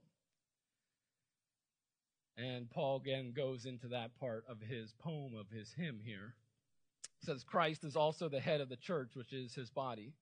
And 2.37 2.69
Paul 2.69 2.97
again 2.97 3.33
goes 3.35 3.65
into 3.65 3.87
that 3.89 4.17
part 4.19 4.43
of 4.47 4.61
his 4.61 4.93
poem, 4.99 5.33
of 5.35 5.49
his 5.49 5.73
hymn 5.73 5.99
here. 6.03 6.35
It 7.21 7.25
says, 7.25 7.43
Christ 7.43 7.83
is 7.83 7.95
also 7.95 8.29
the 8.29 8.39
head 8.39 8.61
of 8.61 8.69
the 8.69 8.75
church, 8.75 9.15
which 9.15 9.33
is 9.33 9.55
his 9.55 9.71
body. 9.71 10.13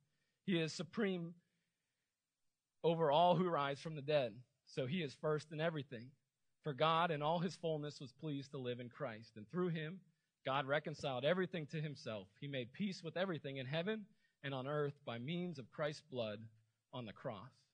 He 0.46 0.60
is 0.60 0.72
supreme 0.72 1.34
over 2.84 3.12
all 3.12 3.36
who 3.36 3.50
rise 3.50 3.82
from 3.82 3.96
the 3.96 4.02
dead. 4.02 4.34
So 4.66 4.86
he 4.86 5.02
is 5.02 5.14
first 5.20 5.52
in 5.52 5.60
everything. 5.60 6.08
For 6.64 6.74
God 6.74 7.12
in 7.12 7.22
all 7.22 7.40
his 7.40 7.56
fullness 7.56 8.00
was 8.00 8.14
pleased 8.14 8.52
to 8.52 8.58
live 8.58 8.80
in 8.80 8.90
Christ. 8.90 9.34
And 9.36 9.50
through 9.50 9.70
him, 9.70 10.00
God 10.46 10.66
reconciled 10.68 11.26
everything 11.26 11.66
to 11.68 11.82
himself. 11.82 12.28
He 12.40 12.48
made 12.48 12.72
peace 12.72 13.04
with 13.04 13.18
everything 13.18 13.58
in 13.58 13.66
heaven 13.66 14.06
and 14.44 14.54
on 14.54 14.68
earth 14.68 14.94
by 15.06 15.18
means 15.18 15.60
of 15.60 15.72
Christ's 15.72 16.04
blood 16.12 16.40
on 16.94 17.06
the 17.06 17.14
cross. 17.14 17.65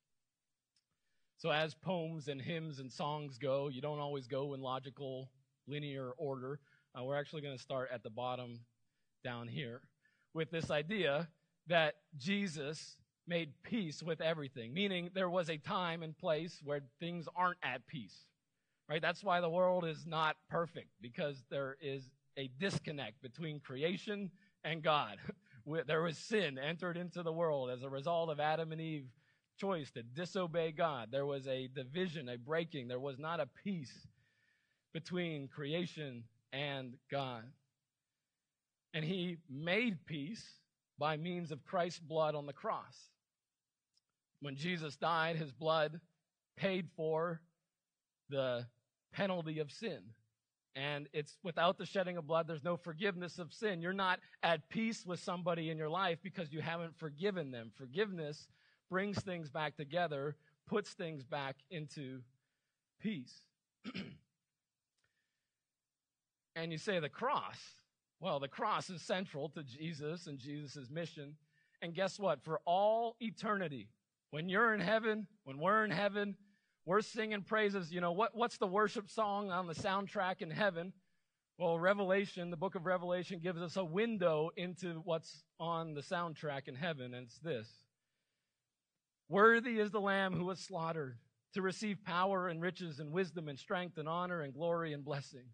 So, 1.41 1.49
as 1.49 1.73
poems 1.73 2.27
and 2.27 2.39
hymns 2.39 2.77
and 2.77 2.91
songs 2.91 3.39
go, 3.39 3.67
you 3.67 3.81
don't 3.81 3.97
always 3.97 4.27
go 4.27 4.53
in 4.53 4.61
logical, 4.61 5.31
linear 5.65 6.11
order. 6.19 6.59
Uh, 6.93 7.03
we're 7.03 7.17
actually 7.17 7.41
going 7.41 7.57
to 7.57 7.63
start 7.63 7.89
at 7.91 8.03
the 8.03 8.11
bottom 8.11 8.59
down 9.23 9.47
here 9.47 9.81
with 10.35 10.51
this 10.51 10.69
idea 10.69 11.27
that 11.65 11.95
Jesus 12.15 12.95
made 13.25 13.53
peace 13.63 14.03
with 14.03 14.21
everything, 14.21 14.71
meaning 14.71 15.09
there 15.15 15.31
was 15.31 15.49
a 15.49 15.57
time 15.57 16.03
and 16.03 16.15
place 16.15 16.61
where 16.63 16.81
things 16.99 17.27
aren't 17.35 17.57
at 17.63 17.87
peace. 17.87 18.27
Right? 18.87 19.01
That's 19.01 19.23
why 19.23 19.41
the 19.41 19.49
world 19.49 19.83
is 19.83 20.05
not 20.05 20.35
perfect 20.47 20.89
because 21.01 21.43
there 21.49 21.75
is 21.81 22.11
a 22.37 22.51
disconnect 22.59 23.19
between 23.23 23.59
creation 23.61 24.29
and 24.63 24.83
God. 24.83 25.17
there 25.87 26.03
was 26.03 26.19
sin 26.19 26.59
entered 26.59 26.97
into 26.97 27.23
the 27.23 27.33
world 27.33 27.71
as 27.71 27.81
a 27.81 27.89
result 27.89 28.29
of 28.29 28.39
Adam 28.39 28.71
and 28.71 28.79
Eve 28.79 29.07
choice 29.61 29.91
to 29.91 30.01
disobey 30.01 30.71
God. 30.71 31.09
There 31.11 31.25
was 31.25 31.47
a 31.47 31.67
division, 31.67 32.27
a 32.29 32.37
breaking. 32.37 32.87
There 32.87 32.99
was 32.99 33.19
not 33.19 33.39
a 33.39 33.47
peace 33.63 33.93
between 34.91 35.47
creation 35.47 36.23
and 36.51 36.95
God. 37.11 37.43
And 38.95 39.05
he 39.05 39.37
made 39.47 40.05
peace 40.07 40.43
by 40.97 41.15
means 41.15 41.51
of 41.51 41.63
Christ's 41.63 41.99
blood 41.99 42.33
on 42.33 42.47
the 42.47 42.53
cross. 42.53 42.95
When 44.41 44.55
Jesus 44.55 44.95
died, 44.95 45.35
his 45.35 45.51
blood 45.51 45.99
paid 46.57 46.87
for 46.97 47.39
the 48.29 48.65
penalty 49.13 49.59
of 49.59 49.71
sin. 49.71 49.99
And 50.75 51.07
it's 51.13 51.37
without 51.43 51.77
the 51.77 51.85
shedding 51.85 52.17
of 52.17 52.25
blood, 52.25 52.47
there's 52.47 52.63
no 52.63 52.77
forgiveness 52.77 53.37
of 53.37 53.53
sin. 53.53 53.81
You're 53.81 53.93
not 53.93 54.19
at 54.41 54.69
peace 54.69 55.05
with 55.05 55.19
somebody 55.19 55.69
in 55.69 55.77
your 55.77 55.89
life 55.89 56.17
because 56.23 56.51
you 56.51 56.61
haven't 56.61 56.97
forgiven 56.97 57.51
them. 57.51 57.71
Forgiveness 57.75 58.47
brings 58.91 59.17
things 59.19 59.49
back 59.49 59.77
together, 59.77 60.35
puts 60.67 60.89
things 60.91 61.23
back 61.23 61.55
into 61.71 62.19
peace. 62.99 63.41
and 66.57 66.71
you 66.71 66.77
say 66.77 66.99
the 66.99 67.09
cross. 67.09 67.57
Well, 68.19 68.39
the 68.39 68.49
cross 68.49 68.89
is 68.89 69.01
central 69.01 69.47
to 69.49 69.63
Jesus 69.63 70.27
and 70.27 70.37
Jesus' 70.37 70.89
mission. 70.91 71.35
And 71.81 71.95
guess 71.95 72.19
what? 72.19 72.43
For 72.43 72.59
all 72.65 73.15
eternity, 73.21 73.87
when 74.29 74.49
you're 74.49 74.73
in 74.73 74.81
heaven, 74.81 75.25
when 75.45 75.57
we're 75.57 75.85
in 75.85 75.91
heaven, 75.91 76.35
we're 76.85 77.01
singing 77.01 77.43
praises. 77.43 77.93
You 77.93 78.01
know, 78.01 78.11
what, 78.11 78.35
what's 78.35 78.57
the 78.57 78.67
worship 78.67 79.09
song 79.09 79.51
on 79.51 79.67
the 79.67 79.73
soundtrack 79.73 80.41
in 80.41 80.51
heaven? 80.51 80.91
Well, 81.57 81.79
Revelation, 81.79 82.49
the 82.49 82.57
book 82.57 82.75
of 82.75 82.85
Revelation 82.85 83.39
gives 83.39 83.61
us 83.61 83.77
a 83.77 83.85
window 83.85 84.49
into 84.57 85.01
what's 85.05 85.43
on 85.59 85.93
the 85.93 86.01
soundtrack 86.01 86.67
in 86.67 86.75
heaven, 86.75 87.13
and 87.13 87.27
it's 87.27 87.39
this. 87.39 87.67
Worthy 89.31 89.79
is 89.79 89.91
the 89.91 90.01
Lamb 90.01 90.33
who 90.33 90.43
was 90.43 90.59
slaughtered 90.59 91.17
to 91.53 91.61
receive 91.61 92.03
power 92.03 92.49
and 92.49 92.61
riches 92.61 92.99
and 92.99 93.13
wisdom 93.13 93.47
and 93.47 93.57
strength 93.57 93.97
and 93.97 94.09
honor 94.09 94.41
and 94.41 94.53
glory 94.53 94.91
and 94.91 95.05
blessing. 95.05 95.45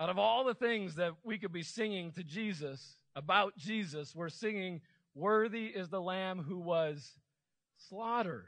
Out 0.00 0.10
of 0.10 0.18
all 0.18 0.42
the 0.42 0.54
things 0.54 0.96
that 0.96 1.12
we 1.22 1.38
could 1.38 1.52
be 1.52 1.62
singing 1.62 2.10
to 2.10 2.24
Jesus, 2.24 2.96
about 3.14 3.56
Jesus, 3.56 4.16
we're 4.16 4.28
singing, 4.28 4.80
Worthy 5.14 5.66
is 5.66 5.90
the 5.90 6.00
Lamb 6.00 6.42
who 6.42 6.58
was 6.58 7.12
slaughtered. 7.88 8.46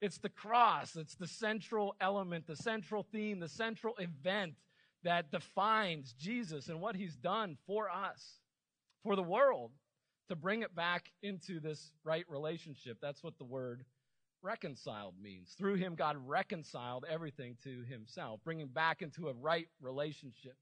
It's 0.00 0.18
the 0.18 0.30
cross. 0.30 0.96
It's 0.96 1.16
the 1.16 1.28
central 1.28 1.94
element, 2.00 2.46
the 2.46 2.56
central 2.56 3.02
theme, 3.02 3.40
the 3.40 3.48
central 3.48 3.94
event 3.98 4.54
that 5.02 5.30
defines 5.30 6.14
Jesus 6.14 6.70
and 6.70 6.80
what 6.80 6.96
he's 6.96 7.16
done 7.16 7.58
for 7.66 7.90
us, 7.90 8.40
for 9.02 9.16
the 9.16 9.22
world, 9.22 9.72
to 10.28 10.36
bring 10.36 10.62
it 10.62 10.74
back 10.74 11.10
into 11.22 11.60
this 11.60 11.92
right 12.04 12.24
relationship. 12.28 12.98
That's 13.00 13.22
what 13.22 13.38
the 13.38 13.44
word 13.44 13.84
reconciled 14.42 15.14
means. 15.20 15.54
Through 15.56 15.76
him, 15.76 15.94
God 15.94 16.16
reconciled 16.26 17.04
everything 17.10 17.56
to 17.64 17.82
himself, 17.90 18.40
bringing 18.44 18.68
back 18.68 19.02
into 19.02 19.28
a 19.28 19.32
right 19.32 19.68
relationship. 19.80 20.56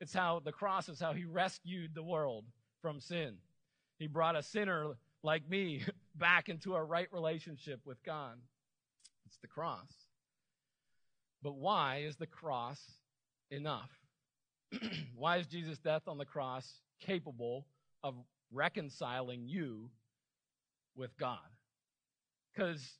It's 0.00 0.14
how 0.14 0.40
the 0.44 0.52
cross 0.52 0.88
is 0.88 1.00
how 1.00 1.12
he 1.12 1.24
rescued 1.24 1.94
the 1.94 2.02
world 2.02 2.44
from 2.82 3.00
sin. 3.00 3.36
He 3.98 4.06
brought 4.06 4.36
a 4.36 4.42
sinner 4.42 4.94
like 5.22 5.48
me 5.48 5.82
back 6.14 6.48
into 6.48 6.74
a 6.74 6.82
right 6.82 7.08
relationship 7.12 7.80
with 7.84 8.02
God. 8.04 8.38
It's 9.26 9.38
the 9.38 9.48
cross. 9.48 9.92
But 11.42 11.56
why 11.56 12.02
is 12.06 12.16
the 12.16 12.26
cross 12.26 12.80
enough? 13.50 13.90
why 15.14 15.38
is 15.38 15.46
Jesus' 15.46 15.78
death 15.78 16.02
on 16.06 16.18
the 16.18 16.24
cross 16.24 16.66
capable 17.00 17.66
of 18.02 18.14
reconciling 18.52 19.46
you 19.46 19.90
with 20.96 21.16
God? 21.18 21.38
Because 22.54 22.98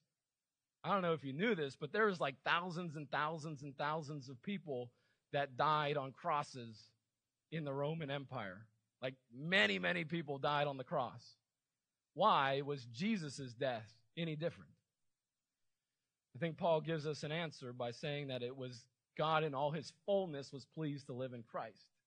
I 0.85 0.93
don't 0.93 1.03
know 1.03 1.13
if 1.13 1.25
you 1.25 1.33
knew 1.33 1.55
this, 1.55 1.77
but 1.77 1.93
there 1.93 2.07
was 2.07 2.21
like 2.21 2.37
thousands 2.45 2.97
and 2.97 3.11
thousands 3.11 3.63
and 3.63 3.77
thousands 3.77 4.29
of 4.29 4.41
people 4.43 4.91
that 5.33 5.57
died 5.57 5.97
on 5.97 6.13
crosses 6.13 6.77
in 7.51 7.65
the 7.65 7.73
Roman 7.73 8.11
Empire. 8.11 8.67
Like 9.03 9.15
many, 9.35 9.79
many 9.79 10.05
people 10.05 10.39
died 10.39 10.67
on 10.67 10.77
the 10.77 10.85
cross. 10.85 11.37
Why 12.15 12.63
was 12.63 12.85
Jesus' 12.87 13.55
death 13.55 13.89
any 14.17 14.37
different? 14.37 14.71
I 16.35 16.39
think 16.39 16.57
Paul 16.57 16.81
gives 16.81 17.07
us 17.07 17.23
an 17.23 17.33
answer 17.33 17.73
by 17.73 17.91
saying 17.91 18.29
that 18.29 18.43
it 18.43 18.57
was 18.57 18.87
God 19.17 19.45
in 19.45 19.55
all 19.55 19.71
his 19.71 19.93
fullness 20.07 20.53
was 20.53 20.65
pleased 20.65 21.07
to 21.07 21.13
live 21.13 21.33
in 21.33 21.43
Christ. 21.43 21.98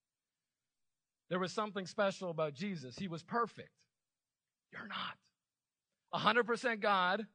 There 1.32 1.40
was 1.40 1.54
something 1.54 1.86
special 1.86 2.30
about 2.30 2.54
Jesus. 2.54 2.98
He 3.00 3.08
was 3.08 3.24
perfect. 3.24 3.70
You're 4.74 4.90
not. 4.90 5.16
100% 6.14 6.82
God, 6.82 7.26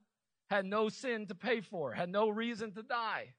had 0.51 0.67
no 0.67 0.91
sin 0.91 1.27
to 1.29 1.35
pay 1.35 1.63
for, 1.63 1.93
had 1.93 2.11
no 2.11 2.29
reason 2.29 2.73
to 2.73 2.83
die. 2.83 3.33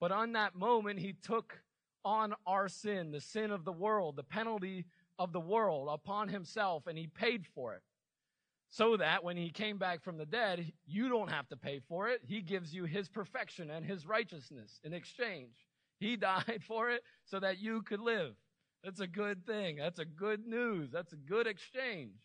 But 0.00 0.12
on 0.12 0.34
that 0.34 0.54
moment, 0.54 1.00
he 1.00 1.14
took 1.14 1.58
on 2.04 2.32
our 2.46 2.68
sin, 2.68 3.10
the 3.10 3.20
sin 3.20 3.50
of 3.50 3.64
the 3.64 3.72
world, 3.72 4.14
the 4.14 4.22
penalty 4.22 4.84
of 5.18 5.32
the 5.32 5.40
world 5.40 5.88
upon 5.90 6.28
himself, 6.28 6.86
and 6.86 6.96
he 6.96 7.08
paid 7.08 7.44
for 7.44 7.74
it 7.74 7.82
so 8.70 8.96
that 8.96 9.24
when 9.24 9.36
he 9.36 9.50
came 9.50 9.78
back 9.78 10.00
from 10.00 10.16
the 10.16 10.26
dead, 10.26 10.72
you 10.86 11.08
don't 11.08 11.32
have 11.32 11.48
to 11.48 11.56
pay 11.56 11.80
for 11.88 12.08
it. 12.08 12.20
He 12.24 12.40
gives 12.40 12.72
you 12.72 12.84
his 12.84 13.08
perfection 13.08 13.70
and 13.70 13.84
his 13.84 14.06
righteousness 14.06 14.78
in 14.84 14.92
exchange. 14.92 15.66
He 15.98 16.16
died 16.16 16.62
for 16.64 16.88
it 16.88 17.02
so 17.24 17.40
that 17.40 17.58
you 17.58 17.82
could 17.82 18.00
live. 18.00 18.36
That's 18.86 19.00
a 19.00 19.08
good 19.08 19.44
thing. 19.44 19.78
That's 19.78 19.98
a 19.98 20.04
good 20.04 20.46
news. 20.46 20.92
That's 20.92 21.12
a 21.12 21.16
good 21.16 21.48
exchange. 21.48 22.20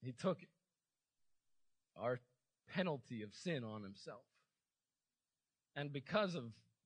He 0.00 0.12
took 0.12 0.38
our 1.96 2.20
penalty 2.72 3.24
of 3.24 3.34
sin 3.34 3.64
on 3.64 3.82
himself. 3.82 4.22
And 5.74 5.92
because 5.92 6.36
of 6.36 6.44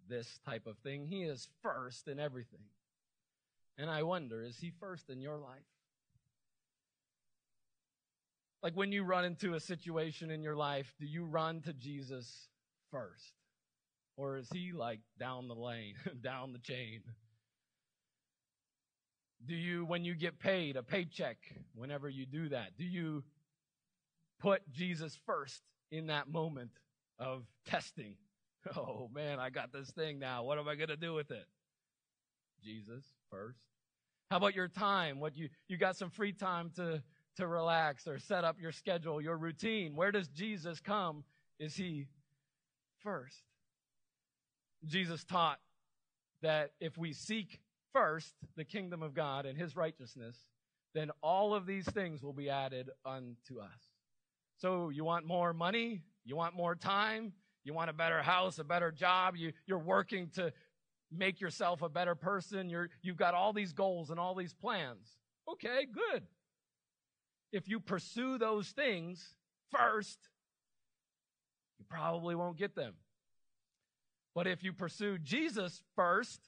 this 0.08 0.40
type 0.46 0.66
of 0.66 0.78
thing, 0.78 1.06
he 1.06 1.24
is 1.24 1.50
first 1.62 2.08
in 2.08 2.18
everything. 2.18 2.64
And 3.76 3.90
I 3.90 4.04
wonder, 4.04 4.42
is 4.42 4.56
he 4.56 4.72
first 4.80 5.10
in 5.10 5.20
your 5.20 5.36
life? 5.36 5.68
Like 8.62 8.74
when 8.74 8.90
you 8.90 9.04
run 9.04 9.26
into 9.26 9.52
a 9.52 9.60
situation 9.60 10.30
in 10.30 10.42
your 10.42 10.56
life, 10.56 10.94
do 10.98 11.04
you 11.04 11.26
run 11.26 11.60
to 11.60 11.74
Jesus 11.74 12.48
first? 12.90 13.34
Or 14.16 14.38
is 14.38 14.48
he 14.53 14.72
like 14.72 15.00
down 15.18 15.48
the 15.48 15.55
lane, 15.55 15.94
down 16.22 16.53
the 16.53 16.59
chain? 16.59 17.03
Do 19.46 19.55
you, 19.55 19.85
when 19.85 20.05
you 20.05 20.14
get 20.14 20.38
paid 20.38 20.77
a 20.77 20.83
paycheck, 20.83 21.37
whenever 21.74 22.09
you 22.09 22.24
do 22.24 22.48
that, 22.50 22.77
do 22.79 22.85
you 22.85 23.24
put 24.40 24.62
Jesus 24.72 25.18
first 25.27 25.62
in 25.90 26.07
that 26.07 26.29
moment 26.29 26.70
of 27.18 27.44
testing? 27.66 28.16
Oh 28.74 29.11
man, 29.12 29.38
I 29.40 29.50
got 29.50 29.74
this 29.74 29.90
thing 29.90 30.18
now. 30.18 30.44
What 30.44 30.59
am 30.59 30.66
I 30.66 30.74
going 30.74 30.88
to 30.88 30.96
do 30.96 31.12
with 31.12 31.31
it? 31.31 31.44
Jesus 32.62 33.05
first. 33.31 33.59
How 34.31 34.38
about 34.38 34.55
your 34.55 34.68
time? 34.68 35.20
What 35.20 35.37
you, 35.37 35.50
you 35.68 35.77
got 35.77 35.96
some 35.96 36.09
free 36.09 36.33
time 36.33 36.70
to, 36.77 37.03
to 37.37 37.46
relax 37.46 38.09
or 38.09 38.18
set 38.18 38.42
up 38.42 38.57
your 38.59 38.72
schedule, 38.72 39.20
your 39.20 39.37
routine. 39.37 39.94
Where 39.94 40.11
does 40.11 40.29
Jesus 40.29 40.81
come? 40.81 41.24
Is 41.59 41.77
he 41.77 42.07
first? 43.03 43.42
Jesus 44.86 45.24
taught 45.24 45.58
that 46.42 46.72
if 46.80 46.98
we 46.98 47.12
seek 47.12 47.60
first 47.92 48.34
the 48.56 48.64
kingdom 48.64 49.02
of 49.02 49.14
God 49.14 49.46
and 49.46 49.56
his 49.58 49.76
righteousness, 49.76 50.36
then 50.94 51.10
all 51.22 51.54
of 51.54 51.66
these 51.66 51.86
things 51.86 52.22
will 52.22 52.32
be 52.32 52.50
added 52.50 52.90
unto 53.04 53.60
us. 53.60 53.80
So 54.58 54.90
you 54.90 55.04
want 55.04 55.26
more 55.26 55.52
money? 55.52 56.02
You 56.24 56.36
want 56.36 56.54
more 56.54 56.74
time? 56.74 57.32
You 57.64 57.74
want 57.74 57.90
a 57.90 57.94
better 57.94 58.22
house, 58.22 58.58
a 58.58 58.64
better 58.64 58.92
job? 58.92 59.36
You, 59.36 59.52
you're 59.66 59.78
working 59.78 60.28
to 60.34 60.52
make 61.10 61.40
yourself 61.40 61.82
a 61.82 61.88
better 61.88 62.14
person. 62.14 62.68
You're, 62.68 62.90
you've 63.02 63.16
got 63.16 63.34
all 63.34 63.52
these 63.52 63.72
goals 63.72 64.10
and 64.10 64.20
all 64.20 64.34
these 64.34 64.54
plans. 64.54 65.08
Okay, 65.48 65.86
good. 65.92 66.22
if 67.54 67.68
you 67.68 67.78
pursue 67.78 68.36
those 68.36 68.68
things 68.70 69.34
first, 69.70 70.18
you 71.78 71.84
probably 71.88 72.34
won't 72.34 72.58
get 72.58 72.74
them. 72.74 72.94
But 74.34 74.46
if 74.46 74.64
you 74.64 74.72
pursue 74.72 75.18
Jesus 75.18 75.82
first, 75.94 76.40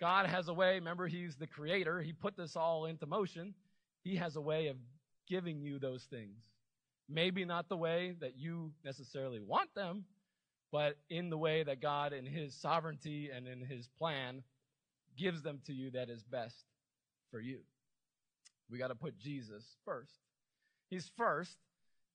God 0.00 0.26
has 0.26 0.48
a 0.48 0.54
way, 0.54 0.74
remember, 0.76 1.06
He's 1.06 1.36
the 1.36 1.46
creator, 1.46 2.00
He 2.00 2.12
put 2.12 2.36
this 2.36 2.56
all 2.56 2.86
into 2.86 3.06
motion. 3.06 3.54
He 4.02 4.16
has 4.16 4.36
a 4.36 4.40
way 4.40 4.68
of 4.68 4.76
giving 5.28 5.60
you 5.60 5.78
those 5.78 6.04
things. 6.04 6.38
Maybe 7.08 7.44
not 7.44 7.68
the 7.68 7.76
way 7.76 8.14
that 8.20 8.38
you 8.38 8.72
necessarily 8.84 9.40
want 9.40 9.74
them, 9.74 10.04
but 10.72 10.96
in 11.10 11.28
the 11.28 11.36
way 11.36 11.62
that 11.64 11.82
God, 11.82 12.12
in 12.12 12.24
His 12.24 12.54
sovereignty 12.54 13.30
and 13.34 13.48
in 13.48 13.60
His 13.60 13.88
plan, 13.98 14.42
gives 15.18 15.42
them 15.42 15.60
to 15.66 15.72
you 15.72 15.90
that 15.90 16.08
is 16.08 16.22
best 16.22 16.64
for 17.30 17.40
you. 17.40 17.58
We 18.70 18.78
got 18.78 18.88
to 18.88 18.94
put 18.94 19.18
Jesus 19.18 19.64
first. 19.84 20.14
He's 20.88 21.10
first 21.16 21.56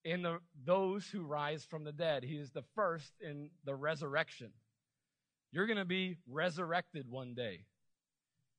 in 0.03 0.21
the, 0.21 0.39
those 0.65 1.07
who 1.07 1.21
rise 1.23 1.65
from 1.65 1.83
the 1.83 1.91
dead. 1.91 2.23
He 2.23 2.35
is 2.35 2.51
the 2.51 2.63
first 2.75 3.11
in 3.21 3.49
the 3.65 3.75
resurrection. 3.75 4.51
You're 5.55 5.67
going 5.67 5.77
to 5.77 5.85
be 5.85 6.17
resurrected 6.27 7.09
one 7.09 7.33
day. 7.33 7.63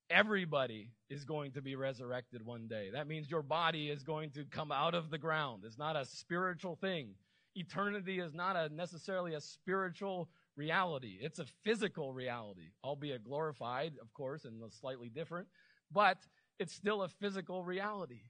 Everybody 0.09 0.93
is 1.11 1.27
going 1.27 1.53
to 1.53 1.61
be 1.61 1.77
resurrected 1.77 2.41
one 2.43 2.69
day. 2.69 2.89
That 2.95 3.07
means 3.07 3.31
your 3.31 3.43
body 3.43 3.91
is 3.91 4.03
going 4.03 4.31
to 4.31 4.47
come 4.47 4.73
out 4.73 4.95
of 4.95 5.11
the 5.11 5.19
ground. 5.19 5.65
It's 5.67 5.77
not 5.77 5.95
a 5.95 6.07
spiritual 6.07 6.75
thing. 6.75 7.11
Eternity 7.55 8.19
is 8.19 8.33
not 8.33 8.57
a 8.57 8.71
necessarily 8.75 9.35
a 9.35 9.43
spiritual 9.43 10.31
reality. 10.57 11.19
It's 11.21 11.39
a 11.39 11.45
physical 11.65 12.15
reality, 12.15 12.71
albeit 12.83 13.25
glorified, 13.25 13.93
of 14.01 14.15
course, 14.15 14.47
and 14.47 14.63
slightly 14.73 15.11
different, 15.11 15.49
but 15.93 16.17
it's 16.59 16.73
still 16.73 17.03
a 17.03 17.11
physical 17.11 17.63
reality. 17.63 18.23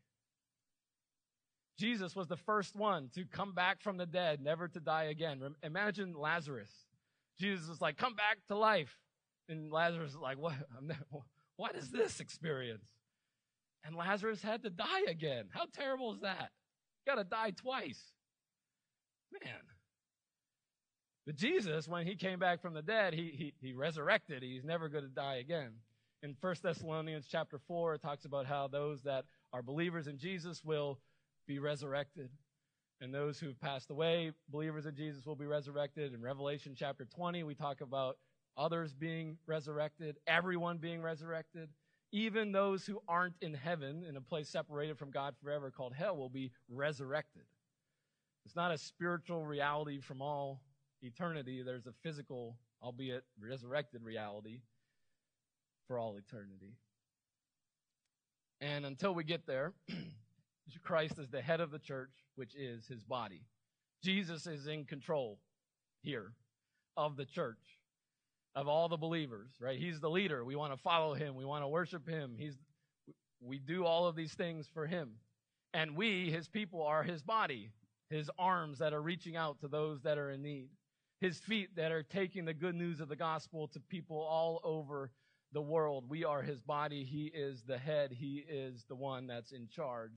Jesus 1.78 2.16
was 2.16 2.26
the 2.26 2.36
first 2.36 2.74
one 2.74 3.10
to 3.14 3.26
come 3.26 3.54
back 3.54 3.80
from 3.80 3.96
the 3.96 4.06
dead, 4.06 4.40
never 4.40 4.66
to 4.66 4.80
die 4.80 5.04
again. 5.04 5.54
Imagine 5.62 6.14
Lazarus. 6.18 6.85
Jesus 7.38 7.68
was 7.68 7.80
like, 7.80 7.96
come 7.96 8.14
back 8.14 8.38
to 8.48 8.56
life. 8.56 8.96
And 9.48 9.72
Lazarus 9.72 10.12
is 10.12 10.18
like, 10.18 10.38
what? 10.38 10.54
what 11.56 11.76
is 11.76 11.90
this 11.90 12.20
experience? 12.20 12.88
And 13.84 13.94
Lazarus 13.94 14.42
had 14.42 14.62
to 14.64 14.70
die 14.70 15.04
again. 15.08 15.44
How 15.50 15.66
terrible 15.72 16.12
is 16.12 16.20
that? 16.20 16.50
Got 17.06 17.16
to 17.16 17.24
die 17.24 17.50
twice. 17.50 18.02
Man. 19.32 19.52
But 21.24 21.36
Jesus, 21.36 21.88
when 21.88 22.06
he 22.06 22.14
came 22.14 22.38
back 22.38 22.60
from 22.60 22.74
the 22.74 22.82
dead, 22.82 23.12
he, 23.14 23.32
he, 23.36 23.54
he 23.60 23.72
resurrected. 23.74 24.42
He's 24.42 24.64
never 24.64 24.88
going 24.88 25.04
to 25.04 25.10
die 25.10 25.36
again. 25.36 25.72
In 26.22 26.36
1 26.40 26.54
Thessalonians 26.62 27.26
chapter 27.30 27.58
4, 27.66 27.94
it 27.94 28.02
talks 28.02 28.24
about 28.24 28.46
how 28.46 28.68
those 28.68 29.02
that 29.02 29.24
are 29.52 29.62
believers 29.62 30.06
in 30.06 30.18
Jesus 30.18 30.64
will 30.64 30.98
be 31.46 31.58
resurrected. 31.58 32.30
And 33.00 33.12
those 33.12 33.38
who've 33.38 33.60
passed 33.60 33.90
away, 33.90 34.32
believers 34.48 34.86
in 34.86 34.94
Jesus, 34.94 35.26
will 35.26 35.36
be 35.36 35.44
resurrected. 35.44 36.14
In 36.14 36.22
Revelation 36.22 36.74
chapter 36.76 37.04
20, 37.04 37.42
we 37.42 37.54
talk 37.54 37.82
about 37.82 38.16
others 38.56 38.94
being 38.94 39.36
resurrected, 39.46 40.16
everyone 40.26 40.78
being 40.78 41.02
resurrected. 41.02 41.68
Even 42.12 42.52
those 42.52 42.86
who 42.86 43.02
aren't 43.06 43.34
in 43.42 43.52
heaven, 43.52 44.04
in 44.08 44.16
a 44.16 44.20
place 44.20 44.48
separated 44.48 44.98
from 44.98 45.10
God 45.10 45.34
forever 45.42 45.70
called 45.70 45.92
hell, 45.92 46.16
will 46.16 46.30
be 46.30 46.52
resurrected. 46.70 47.42
It's 48.46 48.56
not 48.56 48.72
a 48.72 48.78
spiritual 48.78 49.44
reality 49.44 50.00
from 50.00 50.22
all 50.22 50.62
eternity. 51.02 51.62
There's 51.62 51.86
a 51.86 51.92
physical, 52.02 52.56
albeit 52.82 53.24
resurrected 53.38 54.02
reality 54.02 54.60
for 55.86 55.98
all 55.98 56.16
eternity. 56.16 56.76
And 58.60 58.86
until 58.86 59.14
we 59.14 59.24
get 59.24 59.46
there, 59.46 59.74
Christ 60.82 61.18
is 61.18 61.28
the 61.28 61.40
head 61.40 61.60
of 61.60 61.70
the 61.70 61.78
church, 61.78 62.10
which 62.34 62.54
is 62.56 62.86
his 62.86 63.04
body. 63.04 63.42
Jesus 64.02 64.46
is 64.46 64.66
in 64.66 64.84
control 64.84 65.38
here 66.02 66.32
of 66.96 67.16
the 67.16 67.24
church, 67.24 67.78
of 68.54 68.68
all 68.68 68.88
the 68.88 68.96
believers, 68.96 69.50
right? 69.60 69.78
He's 69.78 70.00
the 70.00 70.10
leader. 70.10 70.44
We 70.44 70.56
want 70.56 70.72
to 70.72 70.78
follow 70.78 71.14
him. 71.14 71.34
We 71.34 71.44
want 71.44 71.62
to 71.62 71.68
worship 71.68 72.08
him. 72.08 72.34
He's, 72.38 72.56
we 73.40 73.58
do 73.58 73.84
all 73.84 74.06
of 74.06 74.16
these 74.16 74.34
things 74.34 74.68
for 74.72 74.86
him. 74.86 75.12
And 75.74 75.96
we, 75.96 76.30
his 76.30 76.48
people, 76.48 76.82
are 76.82 77.02
his 77.02 77.22
body, 77.22 77.70
his 78.08 78.30
arms 78.38 78.78
that 78.78 78.92
are 78.92 79.02
reaching 79.02 79.36
out 79.36 79.60
to 79.60 79.68
those 79.68 80.02
that 80.02 80.18
are 80.18 80.30
in 80.30 80.42
need, 80.42 80.68
his 81.20 81.38
feet 81.38 81.76
that 81.76 81.92
are 81.92 82.02
taking 82.02 82.44
the 82.44 82.54
good 82.54 82.74
news 82.74 83.00
of 83.00 83.08
the 83.08 83.16
gospel 83.16 83.68
to 83.68 83.80
people 83.80 84.18
all 84.18 84.60
over 84.64 85.10
the 85.52 85.60
world. 85.60 86.04
We 86.08 86.24
are 86.24 86.42
his 86.42 86.60
body. 86.60 87.04
He 87.04 87.26
is 87.26 87.62
the 87.66 87.78
head. 87.78 88.12
He 88.12 88.44
is 88.48 88.84
the 88.88 88.96
one 88.96 89.26
that's 89.26 89.52
in 89.52 89.68
charge 89.68 90.12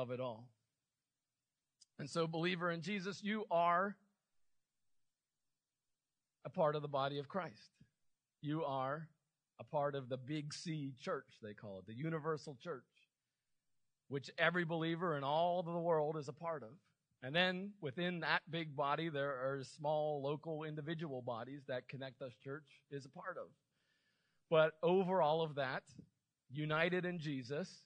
of 0.00 0.10
it 0.10 0.20
all. 0.20 0.48
And 1.98 2.08
so, 2.08 2.26
believer 2.26 2.70
in 2.70 2.80
Jesus, 2.80 3.22
you 3.22 3.44
are 3.50 3.94
a 6.44 6.50
part 6.50 6.74
of 6.74 6.82
the 6.82 6.88
body 6.88 7.18
of 7.18 7.28
Christ. 7.28 7.70
You 8.40 8.64
are 8.64 9.08
a 9.60 9.64
part 9.64 9.94
of 9.94 10.08
the 10.08 10.16
big 10.16 10.54
C 10.54 10.94
church, 10.98 11.26
they 11.42 11.52
call 11.52 11.78
it, 11.80 11.86
the 11.86 11.94
universal 11.94 12.56
church, 12.62 12.84
which 14.08 14.30
every 14.38 14.64
believer 14.64 15.18
in 15.18 15.24
all 15.24 15.60
of 15.60 15.66
the 15.66 15.78
world 15.78 16.16
is 16.16 16.28
a 16.28 16.32
part 16.32 16.62
of. 16.62 16.70
And 17.22 17.34
then 17.34 17.72
within 17.82 18.20
that 18.20 18.40
big 18.50 18.74
body, 18.74 19.10
there 19.10 19.32
are 19.32 19.62
small 19.62 20.22
local 20.22 20.64
individual 20.64 21.20
bodies 21.20 21.64
that 21.68 21.86
Connect 21.88 22.22
Us 22.22 22.32
Church 22.42 22.64
is 22.90 23.04
a 23.04 23.10
part 23.10 23.36
of. 23.36 23.48
But 24.48 24.72
over 24.82 25.20
all 25.20 25.42
of 25.42 25.56
that, 25.56 25.82
united 26.50 27.04
in 27.04 27.18
Jesus, 27.18 27.84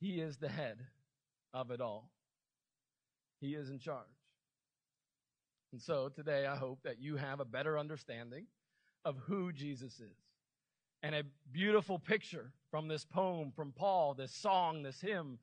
he 0.00 0.20
is 0.20 0.36
the 0.36 0.48
head 0.48 0.78
of 1.52 1.70
it 1.70 1.80
all. 1.80 2.10
He 3.40 3.54
is 3.54 3.70
in 3.70 3.78
charge. 3.78 4.06
And 5.72 5.80
so 5.80 6.08
today 6.08 6.46
I 6.46 6.56
hope 6.56 6.80
that 6.84 7.00
you 7.00 7.16
have 7.16 7.40
a 7.40 7.44
better 7.44 7.78
understanding 7.78 8.46
of 9.04 9.16
who 9.26 9.52
Jesus 9.52 10.00
is. 10.00 10.16
And 11.02 11.14
a 11.14 11.22
beautiful 11.52 11.98
picture 11.98 12.52
from 12.70 12.88
this 12.88 13.04
poem 13.04 13.52
from 13.54 13.72
Paul, 13.72 14.14
this 14.14 14.34
song, 14.34 14.82
this 14.82 15.00
hymn 15.00 15.38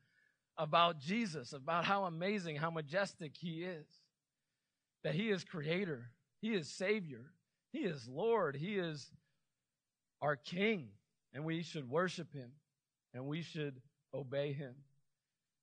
about 0.57 0.99
Jesus, 0.99 1.53
about 1.53 1.85
how 1.85 2.05
amazing, 2.05 2.57
how 2.57 2.69
majestic 2.69 3.33
he 3.37 3.63
is. 3.63 3.85
That 5.03 5.15
he 5.15 5.29
is 5.29 5.43
creator, 5.43 6.09
he 6.41 6.53
is 6.55 6.67
savior, 6.67 7.31
he 7.71 7.79
is 7.79 8.07
Lord, 8.07 8.55
he 8.55 8.75
is 8.77 9.11
our 10.21 10.35
king, 10.35 10.87
and 11.33 11.45
we 11.45 11.61
should 11.61 11.89
worship 11.89 12.33
him 12.33 12.51
and 13.13 13.25
we 13.25 13.41
should 13.41 13.81
obey 14.15 14.53
him. 14.53 14.73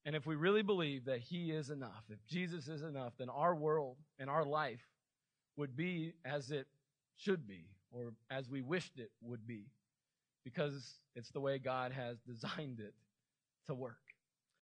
And 0.05 0.17
if 0.17 0.27
we 0.27 0.35
really 0.35 0.63
believe 0.63 1.05
that 1.05 1.21
he 1.21 1.51
is 1.51 1.71
enough, 1.71 2.05
if 2.11 2.25
Jesus 2.27 2.69
is 2.69 2.83
enough, 2.83 3.13
then 3.19 3.29
our 3.29 3.55
world 3.55 3.97
and 4.19 4.29
our 4.29 4.45
life 4.45 4.83
would 5.57 5.77
be 5.77 6.15
as 6.25 6.51
it 6.51 6.67
should 7.17 7.47
be 7.47 7.67
or 7.93 8.13
as 8.31 8.49
we 8.49 8.63
wished 8.63 8.99
it 8.99 9.11
would 9.21 9.47
be 9.47 9.67
because 10.45 10.99
it's 11.15 11.31
the 11.31 11.41
way 11.41 11.59
God 11.59 11.93
has 11.93 12.19
designed 12.27 12.81
it 12.81 12.95
to 13.67 13.75
work. 13.75 13.97